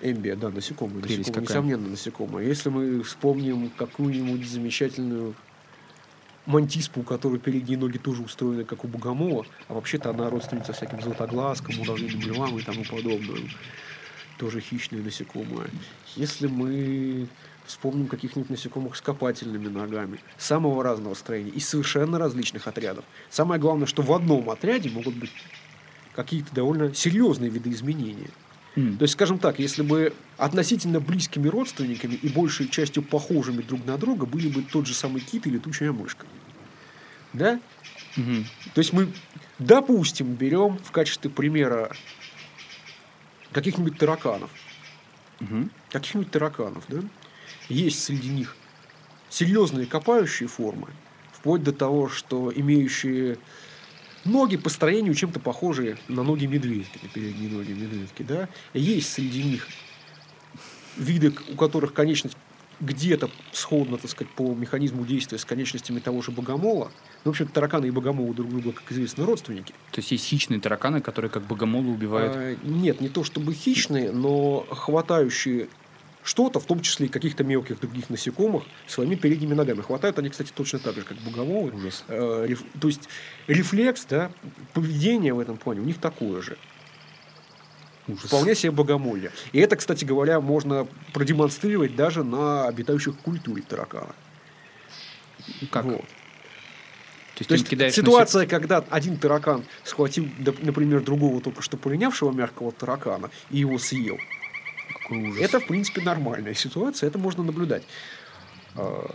Эмбия, 0.00 0.36
да, 0.36 0.50
насекомые. 0.50 1.02
Прелесть 1.02 1.28
насекомые 1.28 1.46
какая. 1.46 1.62
несомненно, 1.62 1.88
насекомые. 1.88 2.48
Если 2.48 2.68
мы 2.68 3.02
вспомним 3.02 3.70
какую-нибудь 3.70 4.46
замечательную 4.46 5.34
мантиспу, 6.46 7.00
у 7.00 7.02
которой 7.02 7.38
передние 7.38 7.78
ноги 7.78 7.96
тоже 7.96 8.22
устроены, 8.22 8.64
как 8.64 8.84
у 8.84 8.88
богомола, 8.88 9.46
а 9.68 9.74
вообще-то 9.74 10.10
она 10.10 10.28
родственница 10.28 10.74
всяким 10.74 11.00
золотоглазкам, 11.00 11.76
муравьиным 11.76 12.20
львам 12.20 12.58
и 12.58 12.62
тому 12.62 12.84
подобное. 12.84 13.40
Тоже 14.38 14.60
хищные 14.60 15.02
насекомые. 15.02 15.70
Если 16.16 16.46
мы 16.46 17.28
вспомним 17.66 18.08
каких-нибудь 18.08 18.50
насекомых 18.50 18.96
с 18.96 19.00
копательными 19.00 19.68
ногами, 19.68 20.20
самого 20.38 20.82
разного 20.82 21.14
строения, 21.14 21.50
из 21.50 21.68
совершенно 21.68 22.18
различных 22.18 22.66
отрядов. 22.66 23.04
Самое 23.30 23.60
главное, 23.60 23.86
что 23.86 24.02
в 24.02 24.12
одном 24.12 24.50
отряде 24.50 24.90
могут 24.90 25.14
быть 25.14 25.32
какие-то 26.14 26.54
довольно 26.54 26.94
серьезные 26.94 27.50
виды 27.50 27.70
изменения. 27.70 28.30
М. 28.76 28.96
То 28.98 29.04
есть, 29.04 29.14
скажем 29.14 29.38
так, 29.38 29.58
если 29.58 29.82
бы 29.82 30.12
относительно 30.36 31.00
близкими 31.00 31.48
родственниками 31.48 32.14
и 32.14 32.28
большей 32.28 32.68
частью 32.68 33.02
похожими 33.02 33.62
друг 33.62 33.84
на 33.86 33.96
друга 33.96 34.26
были 34.26 34.48
бы 34.48 34.62
тот 34.62 34.86
же 34.86 34.94
самый 34.94 35.20
кит 35.20 35.46
и 35.46 35.50
летучая 35.50 35.92
мышка. 35.92 36.26
Да? 37.32 37.60
Мгм. 38.16 38.44
То 38.74 38.78
есть 38.80 38.92
мы, 38.92 39.08
допустим, 39.58 40.34
берем 40.34 40.78
в 40.78 40.90
качестве 40.90 41.30
примера 41.30 41.90
каких-нибудь 43.52 43.98
тараканов. 43.98 44.50
Мгм. 45.40 45.70
Каких-нибудь 45.90 46.30
тараканов, 46.30 46.84
да? 46.88 47.02
Есть 47.68 48.02
среди 48.02 48.28
них 48.28 48.56
серьезные 49.30 49.86
копающие 49.86 50.48
формы, 50.48 50.88
вплоть 51.32 51.62
до 51.62 51.72
того, 51.72 52.08
что 52.08 52.52
имеющие 52.54 53.38
ноги 54.24 54.56
по 54.56 54.68
строению 54.68 55.14
чем-то 55.14 55.40
похожие 55.40 55.96
на 56.08 56.22
ноги 56.22 56.46
медведки, 56.46 56.98
на 57.02 57.08
передние 57.08 57.50
ноги 57.50 57.72
медведки, 57.72 58.22
да? 58.22 58.48
Есть 58.72 59.12
среди 59.12 59.42
них 59.42 59.66
виды, 60.96 61.34
у 61.52 61.56
которых 61.56 61.92
конечность 61.92 62.36
где-то 62.80 63.30
сходна, 63.52 63.98
так 63.98 64.10
сказать, 64.10 64.32
по 64.34 64.54
механизму 64.54 65.04
действия 65.04 65.38
с 65.38 65.44
конечностями 65.44 66.00
того 66.00 66.22
же 66.22 66.30
богомола. 66.30 66.90
Ну, 67.24 67.30
в 67.30 67.34
общем, 67.34 67.46
тараканы 67.46 67.86
и 67.86 67.90
богомолы 67.90 68.34
друг 68.34 68.50
друга, 68.50 68.72
как 68.72 68.90
известно, 68.90 69.24
родственники. 69.24 69.72
То 69.92 70.00
есть 70.00 70.10
есть 70.10 70.24
хищные 70.26 70.60
тараканы, 70.60 71.00
которые 71.00 71.30
как 71.30 71.44
богомолы 71.46 71.92
убивают. 71.92 72.32
А, 72.34 72.56
нет, 72.64 73.00
не 73.00 73.08
то 73.08 73.24
чтобы 73.24 73.54
хищные, 73.54 74.12
но 74.12 74.66
хватающие 74.70 75.68
что-то, 76.24 76.58
в 76.58 76.64
том 76.64 76.80
числе 76.80 77.06
и 77.06 77.08
каких-то 77.08 77.44
мелких 77.44 77.78
других 77.78 78.08
насекомых, 78.10 78.64
своими 78.86 79.14
передними 79.14 79.54
ногами. 79.54 79.82
Хватают 79.82 80.18
они, 80.18 80.30
кстати, 80.30 80.50
точно 80.52 80.78
так 80.78 80.94
же, 80.94 81.02
как 81.02 81.18
богомолы. 81.18 81.72
Э, 82.08 82.46
реф- 82.48 82.64
То 82.80 82.88
есть 82.88 83.08
рефлекс, 83.46 84.06
да, 84.06 84.32
поведение 84.72 85.34
в 85.34 85.38
этом 85.38 85.58
плане 85.58 85.82
у 85.82 85.84
них 85.84 85.98
такое 85.98 86.40
же. 86.42 86.56
Вполне 88.06 88.54
себе 88.54 88.70
богомолье. 88.72 89.30
И 89.52 89.60
это, 89.60 89.76
кстати 89.76 90.04
говоря, 90.04 90.40
можно 90.40 90.86
продемонстрировать 91.12 91.94
даже 91.94 92.24
на 92.24 92.66
обитающих 92.68 93.14
в 93.14 93.18
культуре 93.18 93.62
таракана. 93.62 94.14
Как? 95.70 95.84
Вот. 95.84 96.00
То 96.00 97.40
есть 97.40 97.48
То 97.48 97.54
есть 97.54 97.68
кидаешь 97.68 97.94
ситуация, 97.94 98.46
когда 98.46 98.84
один 98.90 99.16
таракан 99.16 99.64
схватил, 99.82 100.28
например, 100.38 101.00
другого 101.02 101.40
только 101.40 101.62
что 101.62 101.76
полинявшего 101.76 102.30
мягкого 102.30 102.72
таракана 102.72 103.30
и 103.50 103.58
его 103.58 103.78
съел. 103.78 104.18
Какой 105.04 105.22
ужас. 105.28 105.40
Это, 105.40 105.60
в 105.60 105.66
принципе, 105.66 106.00
нормальная 106.02 106.54
ситуация, 106.54 107.06
это 107.06 107.18
можно 107.18 107.42
наблюдать. 107.42 107.82
А, 108.74 109.06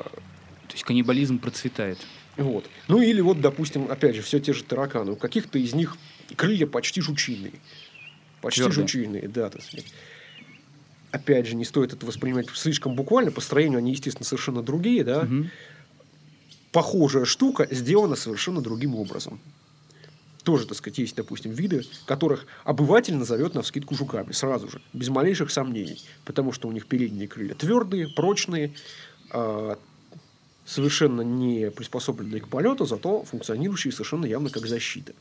То 0.67 0.73
есть 0.73 0.83
каннибализм 0.83 1.39
процветает. 1.39 1.97
Вот. 2.37 2.69
Ну 2.87 3.01
или 3.01 3.19
вот, 3.21 3.41
допустим, 3.41 3.91
опять 3.91 4.15
же, 4.15 4.21
все 4.21 4.39
те 4.39 4.53
же 4.53 4.63
тараканы. 4.63 5.11
У 5.11 5.15
каких-то 5.15 5.59
из 5.59 5.73
них 5.73 5.97
крылья 6.37 6.67
почти 6.67 7.01
жучиные. 7.01 7.53
Почти 8.41 8.61
Твёрдые. 8.61 8.81
жучиные, 8.81 9.27
да, 9.27 9.49
так 9.49 9.61
сказать. 9.61 9.91
Опять 11.11 11.47
же, 11.47 11.55
не 11.55 11.65
стоит 11.65 11.91
это 11.91 12.05
воспринимать 12.05 12.47
слишком 12.51 12.95
буквально. 12.95 13.31
По 13.31 13.41
строению 13.41 13.79
они, 13.79 13.91
естественно, 13.91 14.25
совершенно 14.25 14.61
другие, 14.61 15.03
да. 15.03 15.23
Мгм. 15.23 15.49
Похожая 16.71 17.25
штука 17.25 17.67
сделана 17.71 18.15
совершенно 18.15 18.61
другим 18.61 18.95
образом. 18.95 19.39
Тоже, 20.49 20.65
так 20.65 20.77
сказать, 20.77 20.97
есть, 20.97 21.15
допустим, 21.15 21.51
виды, 21.51 21.85
которых 22.07 22.47
обыватель 22.63 23.13
назовет 23.13 23.53
на 23.53 23.61
вскидку 23.61 23.93
жуками 23.93 24.31
сразу 24.31 24.67
же, 24.67 24.81
без 24.93 25.09
малейших 25.09 25.51
сомнений. 25.51 26.03
Потому 26.25 26.53
что 26.53 26.67
у 26.67 26.71
них 26.71 26.87
передние 26.87 27.27
крылья 27.27 27.53
твердые, 27.53 28.07
прочные, 28.07 28.73
а, 29.29 29.77
совершенно 30.65 31.21
не 31.21 31.69
приспособленные 31.69 32.41
к 32.41 32.47
полету, 32.47 32.87
зато 32.87 33.25
функционирующие 33.25 33.93
совершенно 33.93 34.25
явно 34.25 34.49
как 34.49 34.65
защита. 34.65 35.13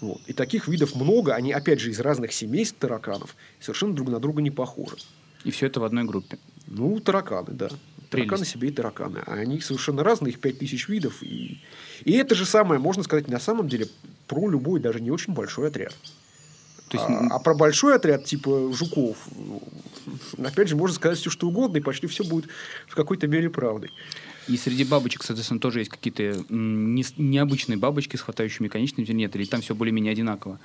Вот. 0.00 0.20
И 0.28 0.32
таких 0.32 0.68
видов 0.68 0.94
много, 0.94 1.34
они, 1.34 1.52
опять 1.52 1.80
же, 1.80 1.90
из 1.90 1.98
разных 1.98 2.32
семейств 2.32 2.76
тараканов, 2.78 3.34
совершенно 3.58 3.94
друг 3.94 4.10
на 4.10 4.20
друга 4.20 4.42
не 4.42 4.52
похожи. 4.52 4.98
И 5.42 5.50
все 5.50 5.66
это 5.66 5.80
в 5.80 5.84
одной 5.84 6.04
группе. 6.04 6.38
Ну, 6.68 7.00
тараканы, 7.00 7.50
да. 7.50 7.68
Тараканы 8.14 8.38
Прелесть. 8.38 8.52
себе 8.52 8.68
и 8.68 8.72
тараканы. 8.72 9.22
А 9.26 9.34
они 9.34 9.60
совершенно 9.60 10.02
разные, 10.02 10.32
их 10.32 10.40
5000 10.40 10.88
видов. 10.88 11.22
И, 11.22 11.60
и 12.04 12.12
это 12.12 12.34
же 12.34 12.46
самое, 12.46 12.80
можно 12.80 13.02
сказать, 13.02 13.28
на 13.28 13.40
самом 13.40 13.68
деле, 13.68 13.88
про 14.26 14.48
любой, 14.48 14.80
даже 14.80 15.00
не 15.00 15.10
очень 15.10 15.34
большой 15.34 15.68
отряд. 15.68 15.94
То 16.88 16.98
есть, 16.98 17.10
а, 17.10 17.36
а 17.36 17.38
про 17.40 17.54
большой 17.54 17.96
отряд, 17.96 18.24
типа 18.24 18.72
жуков, 18.72 19.16
опять 20.38 20.68
же, 20.68 20.76
можно 20.76 20.94
сказать 20.94 21.18
все, 21.18 21.30
что 21.30 21.48
угодно, 21.48 21.78
и 21.78 21.80
почти 21.80 22.06
все 22.06 22.24
будет 22.24 22.46
в 22.86 22.94
какой-то 22.94 23.26
мере 23.26 23.50
правдой. 23.50 23.90
и 24.48 24.56
среди 24.56 24.84
бабочек, 24.84 25.22
соответственно, 25.22 25.60
тоже 25.60 25.80
есть 25.80 25.90
какие-то 25.90 26.44
необычные 26.50 27.78
бабочки 27.78 28.16
с 28.16 28.20
хватающими 28.20 28.68
конечностями, 28.68 29.16
нет, 29.16 29.34
или 29.34 29.44
там 29.44 29.60
все 29.60 29.74
более-менее 29.74 30.12
одинаково. 30.12 30.60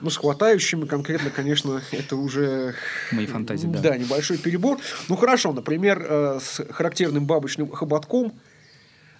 Ну, 0.00 0.10
с 0.10 0.16
хватающими 0.16 0.84
конкретно, 0.84 1.30
конечно, 1.30 1.82
это 1.90 2.16
уже... 2.16 2.74
Мои 3.12 3.26
фантазии, 3.26 3.66
да. 3.66 3.78
Да, 3.80 3.96
небольшой 3.96 4.38
перебор. 4.38 4.78
Ну, 5.08 5.16
хорошо, 5.16 5.52
например, 5.52 6.04
э, 6.06 6.38
с 6.42 6.64
характерным 6.70 7.26
бабочным 7.26 7.70
хоботком, 7.70 8.34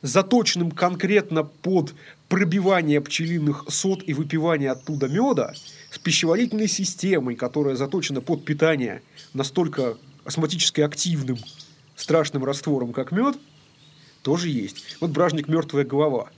заточенным 0.02 0.70
конкретно 0.70 1.44
под 1.44 1.94
пробивание 2.28 3.00
пчелиных 3.00 3.64
сот 3.68 4.02
и 4.06 4.12
выпивание 4.12 4.70
оттуда 4.70 5.08
меда, 5.08 5.54
с 5.90 5.98
пищеварительной 5.98 6.68
системой, 6.68 7.36
которая 7.36 7.76
заточена 7.76 8.20
под 8.20 8.44
питание 8.44 9.02
настолько 9.32 9.96
астматически 10.24 10.80
активным 10.80 11.38
страшным 11.94 12.44
раствором, 12.44 12.92
как 12.92 13.12
мед, 13.12 13.36
тоже 14.22 14.48
есть. 14.48 14.96
Вот 15.00 15.10
бражник 15.10 15.48
«Мертвая 15.48 15.84
голова». 15.84 16.28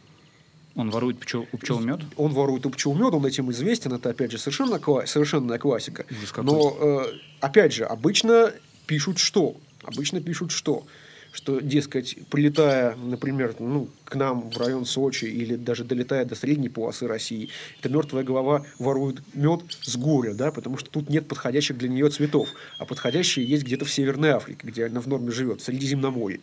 Он 0.78 0.90
ворует 0.90 1.18
пчел, 1.18 1.44
у 1.50 1.56
пчел 1.56 1.80
мед. 1.80 2.02
Он 2.16 2.32
ворует 2.32 2.64
у 2.64 2.70
пчел 2.70 2.94
мед, 2.94 3.12
он 3.12 3.26
этим 3.26 3.50
известен, 3.50 3.92
это, 3.92 4.10
опять 4.10 4.30
же, 4.30 4.38
совершенно 4.38 4.76
кла- 4.76 5.06
совершенная 5.06 5.58
классика. 5.58 6.06
Но, 6.36 6.76
э, 6.80 7.06
опять 7.40 7.72
же, 7.72 7.84
обычно 7.84 8.52
пишут 8.86 9.18
что? 9.18 9.56
Обычно 9.82 10.20
пишут 10.20 10.52
что? 10.52 10.86
Что, 11.32 11.58
дескать, 11.58 12.16
прилетая, 12.30 12.94
например, 12.94 13.56
ну, 13.58 13.88
к 14.04 14.14
нам 14.14 14.50
в 14.50 14.56
район 14.56 14.84
Сочи 14.86 15.24
или 15.24 15.56
даже 15.56 15.82
долетая 15.82 16.24
до 16.24 16.36
средней 16.36 16.68
полосы 16.68 17.08
России, 17.08 17.50
эта 17.80 17.88
мертвая 17.88 18.22
голова 18.22 18.64
ворует 18.78 19.20
мед 19.34 19.62
с 19.82 19.96
горя, 19.96 20.32
да, 20.32 20.52
потому 20.52 20.78
что 20.78 20.88
тут 20.90 21.10
нет 21.10 21.26
подходящих 21.26 21.76
для 21.76 21.88
нее 21.88 22.08
цветов, 22.08 22.50
а 22.78 22.84
подходящие 22.84 23.44
есть 23.44 23.64
где-то 23.64 23.84
в 23.84 23.90
Северной 23.90 24.30
Африке, 24.30 24.60
где 24.62 24.86
она 24.86 25.00
в 25.00 25.08
норме 25.08 25.32
живет, 25.32 25.60
в 25.60 25.64
Средиземноморье. 25.64 26.38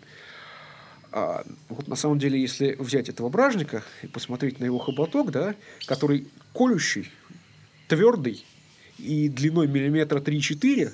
А, 1.17 1.45
вот 1.69 1.87
на 1.87 1.95
самом 1.95 2.19
деле, 2.19 2.37
если 2.37 2.75
взять 2.77 3.07
этого 3.07 3.29
бражника 3.29 3.85
и 4.01 4.07
посмотреть 4.07 4.59
на 4.59 4.65
его 4.65 4.79
хоботок, 4.79 5.31
да, 5.31 5.55
который 5.85 6.27
колющий, 6.51 7.09
твердый 7.87 8.45
и 8.97 9.29
длиной 9.29 9.67
миллиметра 9.67 10.19
3-4, 10.19 10.91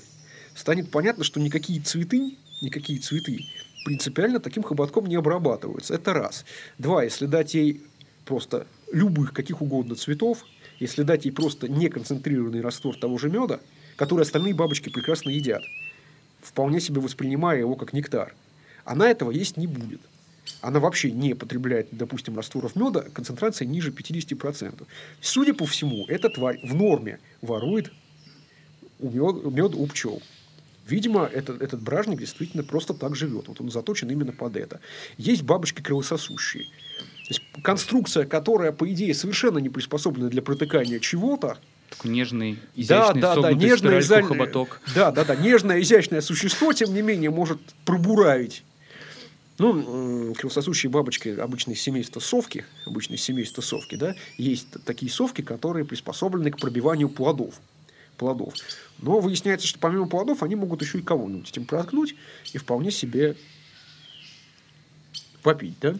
станет 0.54 0.92
понятно, 0.92 1.24
что 1.24 1.40
никакие 1.40 1.82
цветы, 1.82 2.38
никакие 2.62 3.00
цветы 3.00 3.48
принципиально 3.84 4.40
таким 4.40 4.62
хоботком 4.62 5.08
не 5.08 5.16
обрабатываются. 5.16 5.96
Это 5.96 6.14
раз. 6.14 6.46
Два, 6.78 7.04
если 7.04 7.26
дать 7.26 7.56
ей 7.56 7.82
просто 8.26 8.68
любых, 8.94 9.34
каких 9.34 9.60
угодно 9.60 9.96
цветов, 9.96 10.46
если 10.80 11.02
дать 11.02 11.26
ей 11.26 11.32
просто 11.32 11.68
неконцентрированный 11.68 12.62
раствор 12.62 12.96
того 12.96 13.18
же 13.18 13.32
меда, 13.32 13.60
который 13.96 14.22
остальные 14.22 14.54
бабочки 14.54 14.90
прекрасно 14.90 15.32
едят, 15.32 15.64
вполне 16.44 16.80
себе 16.80 17.02
воспринимая 17.02 17.58
его 17.58 17.74
как 17.74 17.92
нектар, 17.92 18.36
она 18.86 19.10
этого 19.10 19.32
есть 19.32 19.58
не 19.58 19.66
будет. 19.66 20.02
Она 20.62 20.80
вообще 20.80 21.12
не 21.12 21.34
потребляет, 21.34 21.88
допустим, 21.92 22.38
растворов 22.38 22.76
меда, 22.76 23.02
концентрация 23.14 23.66
ниже 23.66 23.92
50%. 23.92 24.84
Судя 25.20 25.54
по 25.54 25.66
всему, 25.66 26.06
эта 26.08 26.30
тварь 26.30 26.60
в 26.64 26.76
норме 26.76 27.20
ворует 27.42 27.92
мед, 29.00 29.44
мед 29.44 29.76
у 29.76 29.88
пчел. 29.88 30.22
Видимо, 30.88 31.26
этот, 31.26 31.62
этот 31.62 31.82
бражник 31.82 32.20
действительно 32.20 32.64
просто 32.64 32.94
так 32.94 33.16
живет. 33.16 33.48
Вот 33.48 33.62
он 33.62 33.72
заточен 33.72 34.10
именно 34.10 34.34
под 34.34 34.56
это. 34.56 34.80
Есть 35.18 35.44
бабочки 35.44 35.82
кровососущие. 35.82 36.66
То 36.66 37.28
есть 37.30 37.42
конструкция, 37.64 38.26
которая, 38.26 38.72
по 38.72 38.92
идее, 38.92 39.14
совершенно 39.14 39.60
не 39.60 39.70
приспособлена 39.70 40.30
для 40.30 40.42
протыкания 40.42 41.00
чего-то, 41.00 41.58
такой 41.90 42.12
нежный, 42.12 42.58
изящный, 42.76 43.22
да, 43.22 43.36
да, 43.36 43.42
да, 43.42 43.54
нежное, 43.54 44.00
изя... 44.00 44.22
хоботок. 44.22 44.82
Да, 44.96 45.12
да, 45.12 45.26
да, 45.26 45.36
нежное, 45.36 45.82
изящное 45.82 46.22
существо, 46.22 46.72
тем 46.74 46.94
не 46.94 47.02
менее, 47.02 47.30
может 47.30 47.60
пробуравить. 47.86 48.64
Ну, 49.62 50.34
кровососущие 50.34 50.90
бабочки 50.90 51.30
обычные 51.30 51.76
семейства 51.76 52.20
совки, 52.20 52.66
обычные 52.88 53.20
семейства 53.20 53.62
совки, 53.62 53.94
да, 53.94 54.16
есть 54.38 54.68
такие 54.86 55.12
совки, 55.12 55.44
которые 55.44 55.86
приспособлены 55.86 56.50
к 56.50 56.58
пробиванию 56.58 57.10
плодов. 57.10 57.62
плодов. 58.18 58.56
Но 58.98 59.20
выясняется, 59.20 59.68
что 59.68 59.78
помимо 59.78 60.08
плодов 60.08 60.42
они 60.42 60.56
могут 60.56 60.82
еще 60.82 60.98
и 60.98 61.04
кого-нибудь 61.04 61.48
этим 61.48 61.66
проткнуть 61.66 62.16
и 62.54 62.58
вполне 62.58 62.90
себе 62.90 63.38
попить, 65.44 65.76
да? 65.80 65.96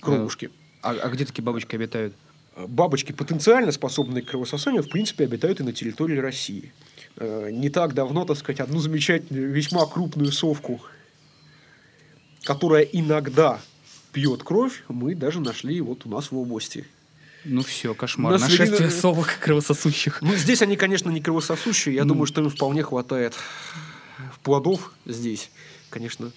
Кровушки. 0.00 0.50
А, 0.82 0.90
а 0.90 1.08
где 1.08 1.24
такие 1.24 1.42
бабочки 1.42 1.76
обитают? 1.76 2.12
Бабочки, 2.54 3.12
потенциально 3.12 3.72
способные 3.72 4.22
к 4.22 4.28
кровососанию, 4.28 4.82
в 4.82 4.90
принципе, 4.90 5.24
обитают 5.24 5.60
и 5.60 5.62
на 5.62 5.72
территории 5.72 6.18
России. 6.18 6.74
Э, 7.16 7.48
не 7.50 7.70
так 7.70 7.94
давно, 7.94 8.26
так 8.26 8.36
сказать, 8.36 8.60
одну 8.60 8.78
замечательную, 8.78 9.50
весьма 9.50 9.86
крупную 9.86 10.32
совку, 10.32 10.82
которая 12.42 12.82
иногда 12.82 13.60
пьет 14.12 14.42
кровь, 14.42 14.82
мы 14.88 15.14
даже 15.14 15.40
нашли 15.40 15.80
вот 15.80 16.06
у 16.06 16.08
нас 16.08 16.30
в 16.30 16.38
области. 16.38 16.86
Ну 17.44 17.62
все, 17.62 17.94
кошмар. 17.94 18.38
Нашествие 18.38 18.70
видно... 18.70 18.90
совок 18.90 19.38
кровососущих. 19.40 20.20
Ну, 20.20 20.34
здесь 20.34 20.60
они, 20.62 20.76
конечно, 20.76 21.10
не 21.10 21.20
кровососущие. 21.20 21.94
Я 21.94 22.04
ну... 22.04 22.10
думаю, 22.10 22.26
что 22.26 22.42
им 22.42 22.50
вполне 22.50 22.82
хватает 22.82 23.34
плодов 24.42 24.92
здесь. 25.06 25.50
Конечно, 25.88 26.32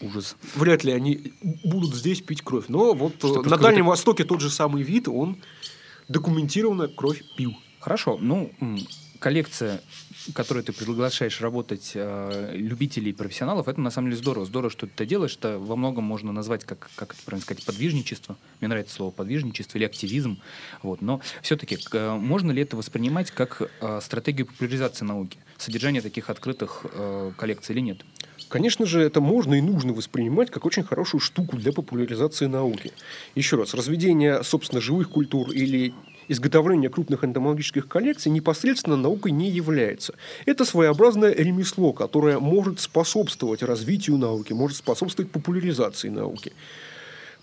ужас. 0.00 0.36
Вряд 0.54 0.84
ли 0.84 0.92
они 0.92 1.32
будут 1.64 1.94
здесь 1.94 2.20
пить 2.20 2.42
кровь. 2.42 2.66
Но 2.68 2.92
вот 2.94 3.16
что 3.18 3.42
на 3.42 3.56
Дальнем 3.56 3.86
Востоке 3.86 4.24
тот 4.24 4.40
же 4.40 4.50
самый 4.50 4.82
вид, 4.82 5.08
он 5.08 5.38
документированно 6.08 6.88
кровь 6.88 7.22
пил. 7.36 7.56
Хорошо. 7.78 8.18
Ну, 8.20 8.52
коллекция, 9.18 9.80
которую 10.34 10.64
ты 10.64 10.72
приглашаешь 10.72 11.40
работать 11.40 11.92
э, 11.94 12.52
любителей 12.54 13.10
и 13.10 13.14
профессионалов, 13.14 13.68
это 13.68 13.80
на 13.80 13.90
самом 13.90 14.10
деле 14.10 14.20
здорово. 14.20 14.46
Здорово, 14.46 14.70
что 14.70 14.86
ты 14.86 14.92
это 14.94 15.06
делаешь. 15.06 15.36
Это 15.36 15.58
во 15.58 15.76
многом 15.76 16.04
можно 16.04 16.32
назвать, 16.32 16.64
как, 16.64 16.90
как 16.94 17.14
это 17.14 17.22
правильно 17.24 17.42
сказать, 17.42 17.64
подвижничество. 17.64 18.36
Мне 18.60 18.68
нравится 18.68 18.94
слово 18.94 19.10
подвижничество 19.10 19.78
или 19.78 19.84
активизм. 19.84 20.40
Вот. 20.82 21.00
Но 21.02 21.20
все-таки 21.42 21.78
э, 21.92 22.16
можно 22.16 22.50
ли 22.50 22.62
это 22.62 22.76
воспринимать 22.76 23.30
как 23.30 23.70
э, 23.80 24.00
стратегию 24.02 24.46
популяризации 24.46 25.04
науки? 25.04 25.38
Содержание 25.58 26.02
таких 26.02 26.30
открытых 26.30 26.84
э, 26.92 27.32
коллекций 27.36 27.74
или 27.74 27.80
нет? 27.80 28.04
Конечно 28.50 28.84
же, 28.84 29.00
это 29.00 29.20
можно 29.20 29.54
и 29.54 29.60
нужно 29.60 29.92
воспринимать 29.92 30.50
как 30.50 30.64
очень 30.66 30.82
хорошую 30.82 31.20
штуку 31.20 31.56
для 31.56 31.72
популяризации 31.72 32.46
науки. 32.46 32.92
Еще 33.36 33.56
раз, 33.56 33.74
разведение, 33.74 34.42
собственно, 34.42 34.80
живых 34.80 35.08
культур 35.08 35.50
или 35.52 35.94
изготовление 36.30 36.88
крупных 36.90 37.24
энтомологических 37.24 37.88
коллекций 37.88 38.30
непосредственно 38.30 38.96
наукой 38.96 39.32
не 39.32 39.50
является. 39.50 40.14
Это 40.46 40.64
своеобразное 40.64 41.34
ремесло, 41.34 41.92
которое 41.92 42.38
может 42.38 42.80
способствовать 42.80 43.62
развитию 43.62 44.16
науки, 44.16 44.52
может 44.52 44.76
способствовать 44.76 45.32
популяризации 45.32 46.08
науки. 46.08 46.52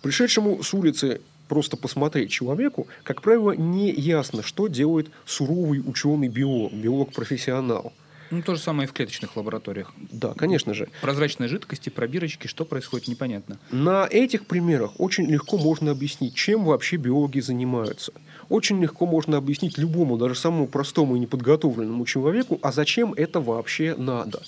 Пришедшему 0.01 0.63
с 0.63 0.73
улицы 0.73 1.21
просто 1.49 1.75
посмотреть 1.75 2.31
человеку, 2.31 2.87
как 3.03 3.21
правило, 3.21 3.51
не 3.51 3.91
ясно, 3.91 4.41
что 4.41 4.67
делает 4.67 5.09
суровый 5.25 5.83
ученый-биолог, 5.85 6.73
биолог-профессионал– 6.73 7.93
ну, 8.29 8.41
то 8.41 8.55
же 8.55 8.61
самое 8.61 8.87
и 8.87 8.89
в 8.89 8.93
клеточных 8.93 9.35
лабораториях. 9.37 9.93
Да, 10.11 10.33
конечно 10.33 10.73
же. 10.73 10.89
Прозрачные 11.01 11.47
жидкости, 11.47 11.89
пробирочки, 11.89 12.47
что 12.47 12.65
происходит, 12.65 13.07
непонятно. 13.07 13.57
На 13.71 14.05
этих 14.09 14.45
примерах 14.45 14.99
очень 14.99 15.25
легко 15.25 15.57
можно 15.57 15.91
объяснить, 15.91 16.35
чем 16.35 16.65
вообще 16.65 16.97
биологи 16.97 17.39
занимаются. 17.39 18.11
Очень 18.49 18.81
легко 18.81 19.05
можно 19.05 19.37
объяснить 19.37 19.77
любому, 19.77 20.17
даже 20.17 20.35
самому 20.35 20.67
простому 20.67 21.15
и 21.15 21.19
неподготовленному 21.19 22.05
человеку, 22.05 22.59
а 22.61 22.71
зачем 22.71 23.13
это 23.13 23.39
вообще 23.41 23.95
надо. 23.97 24.41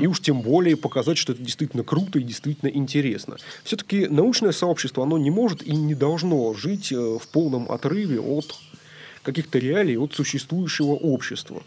И 0.00 0.06
уж 0.06 0.20
тем 0.20 0.40
более 0.40 0.76
показать, 0.76 1.18
что 1.18 1.32
это 1.32 1.42
действительно 1.42 1.84
круто 1.84 2.18
и 2.18 2.22
действительно 2.22 2.70
интересно. 2.70 3.36
Все-таки 3.64 4.06
научное 4.06 4.52
сообщество, 4.52 5.02
оно 5.02 5.18
не 5.18 5.30
может 5.30 5.62
и 5.62 5.76
не 5.76 5.94
должно 5.94 6.54
жить 6.54 6.90
э, 6.90 6.96
в 6.96 7.28
полном 7.28 7.70
отрыве 7.70 8.18
от 8.20 8.54
каких-то 9.22 9.58
реалий, 9.58 9.98
от 9.98 10.14
существующего 10.14 10.92
общества. 10.92 11.62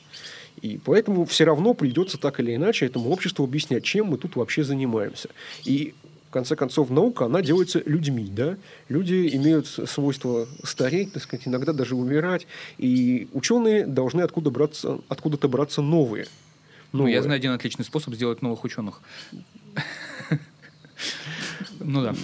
И 0.61 0.79
поэтому 0.83 1.25
все 1.25 1.43
равно 1.43 1.73
придется 1.75 2.17
так 2.17 2.39
или 2.39 2.55
иначе 2.55 2.87
этому 2.87 3.11
обществу 3.11 3.45
объяснять, 3.45 3.83
чем 3.83 4.07
мы 4.07 4.17
тут 4.17 4.35
вообще 4.35 4.63
занимаемся. 4.63 5.29
И 5.65 5.93
в 6.27 6.31
конце 6.31 6.55
концов, 6.55 6.89
наука, 6.89 7.25
она 7.25 7.41
делается 7.41 7.81
людьми, 7.85 8.29
да? 8.29 8.57
Люди 8.89 9.29
имеют 9.33 9.67
свойство 9.67 10.47
стареть, 10.63 11.13
так 11.13 11.23
сказать, 11.23 11.47
иногда 11.47 11.73
даже 11.73 11.95
умирать, 11.95 12.47
и 12.77 13.29
ученые 13.33 13.85
должны 13.85 14.21
откуда 14.21 14.49
браться, 14.49 14.99
откуда-то 15.07 15.47
браться 15.47 15.81
новые. 15.81 16.27
новые. 16.91 17.07
Ну, 17.07 17.07
я 17.07 17.21
знаю 17.21 17.37
один 17.37 17.51
отличный 17.51 17.85
способ 17.85 18.13
сделать 18.13 18.41
новых 18.41 18.63
ученых. 18.63 19.01
Ну 21.79 22.01
да. 22.01 22.15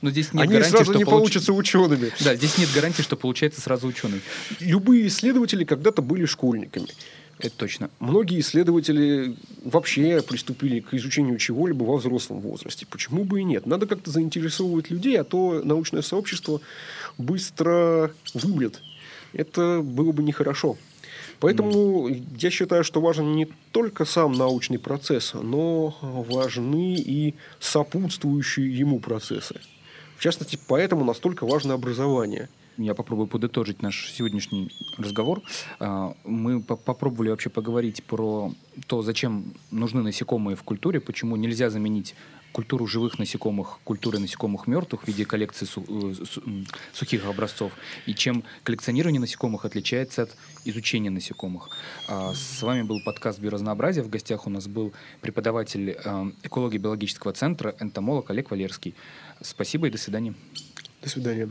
Но 0.00 0.10
здесь 0.10 0.32
нет 0.32 0.44
Они 0.44 0.52
гарантии, 0.52 0.70
сразу 0.70 0.92
что 0.92 0.98
не 0.98 1.04
получ... 1.04 1.18
получатся 1.18 1.52
учеными. 1.52 2.12
Да, 2.24 2.34
здесь 2.36 2.56
нет 2.58 2.70
гарантии, 2.72 3.02
что 3.02 3.16
получается 3.16 3.60
сразу 3.60 3.86
ученый. 3.88 4.20
Любые 4.60 5.08
исследователи 5.08 5.64
когда-то 5.64 6.00
были 6.00 6.24
школьниками. 6.24 6.86
Это 7.38 7.56
точно. 7.56 7.90
Многие 7.98 8.40
исследователи 8.40 9.36
вообще 9.64 10.22
приступили 10.22 10.80
к 10.80 10.94
изучению 10.94 11.38
чего-либо 11.38 11.84
во 11.84 11.96
взрослом 11.96 12.40
возрасте. 12.40 12.86
Почему 12.86 13.24
бы 13.24 13.40
и 13.40 13.44
нет? 13.44 13.66
Надо 13.66 13.86
как-то 13.86 14.10
заинтересовывать 14.10 14.90
людей, 14.90 15.18
а 15.20 15.24
то 15.24 15.60
научное 15.64 16.02
сообщество 16.02 16.60
быстро 17.16 18.12
вымрет. 18.34 18.80
Это 19.32 19.80
было 19.82 20.12
бы 20.12 20.22
нехорошо. 20.22 20.76
Поэтому 21.40 22.08
mm. 22.08 22.36
я 22.38 22.50
считаю, 22.50 22.82
что 22.82 23.00
важен 23.00 23.36
не 23.36 23.46
только 23.70 24.04
сам 24.04 24.32
научный 24.32 24.78
процесс, 24.78 25.34
но 25.34 25.96
важны 26.00 26.96
и 26.96 27.34
сопутствующие 27.60 28.76
ему 28.76 28.98
процессы. 28.98 29.60
В 30.16 30.22
частности, 30.22 30.58
поэтому 30.66 31.04
настолько 31.04 31.46
важно 31.46 31.74
образование– 31.74 32.48
я 32.78 32.94
попробую 32.94 33.26
подытожить 33.26 33.82
наш 33.82 34.10
сегодняшний 34.12 34.70
разговор. 34.96 35.42
А, 35.80 36.14
мы 36.24 36.62
попробовали 36.62 37.30
вообще 37.30 37.50
поговорить 37.50 38.04
про 38.04 38.52
то, 38.86 39.02
зачем 39.02 39.52
нужны 39.70 40.02
насекомые 40.02 40.56
в 40.56 40.62
культуре, 40.62 41.00
почему 41.00 41.36
нельзя 41.36 41.70
заменить 41.70 42.14
культуру 42.52 42.86
живых 42.86 43.18
насекомых 43.18 43.78
культурой 43.84 44.20
насекомых 44.20 44.66
мертвых 44.66 45.04
в 45.04 45.06
виде 45.08 45.24
коллекции 45.24 45.66
су 45.66 45.84
э, 45.86 46.14
су 46.24 46.42
сухих 46.92 47.26
образцов, 47.26 47.72
и 48.06 48.14
чем 48.14 48.42
коллекционирование 48.62 49.20
насекомых 49.20 49.64
отличается 49.64 50.22
от 50.22 50.36
изучения 50.64 51.10
насекомых. 51.10 51.68
А, 52.08 52.32
с 52.34 52.62
вами 52.62 52.82
был 52.82 53.00
подкаст 53.04 53.38
«Биоразнообразие». 53.40 54.04
В 54.04 54.08
гостях 54.08 54.46
у 54.46 54.50
нас 54.50 54.66
был 54.66 54.92
преподаватель 55.20 55.90
э, 55.90 56.30
экологии 56.42 56.78
биологического 56.78 57.32
центра, 57.32 57.74
энтомолог 57.80 58.30
Олег 58.30 58.50
Валерский. 58.50 58.94
Спасибо 59.40 59.88
и 59.88 59.90
до 59.90 59.98
свидания. 59.98 60.34
До 61.02 61.08
свидания. 61.08 61.50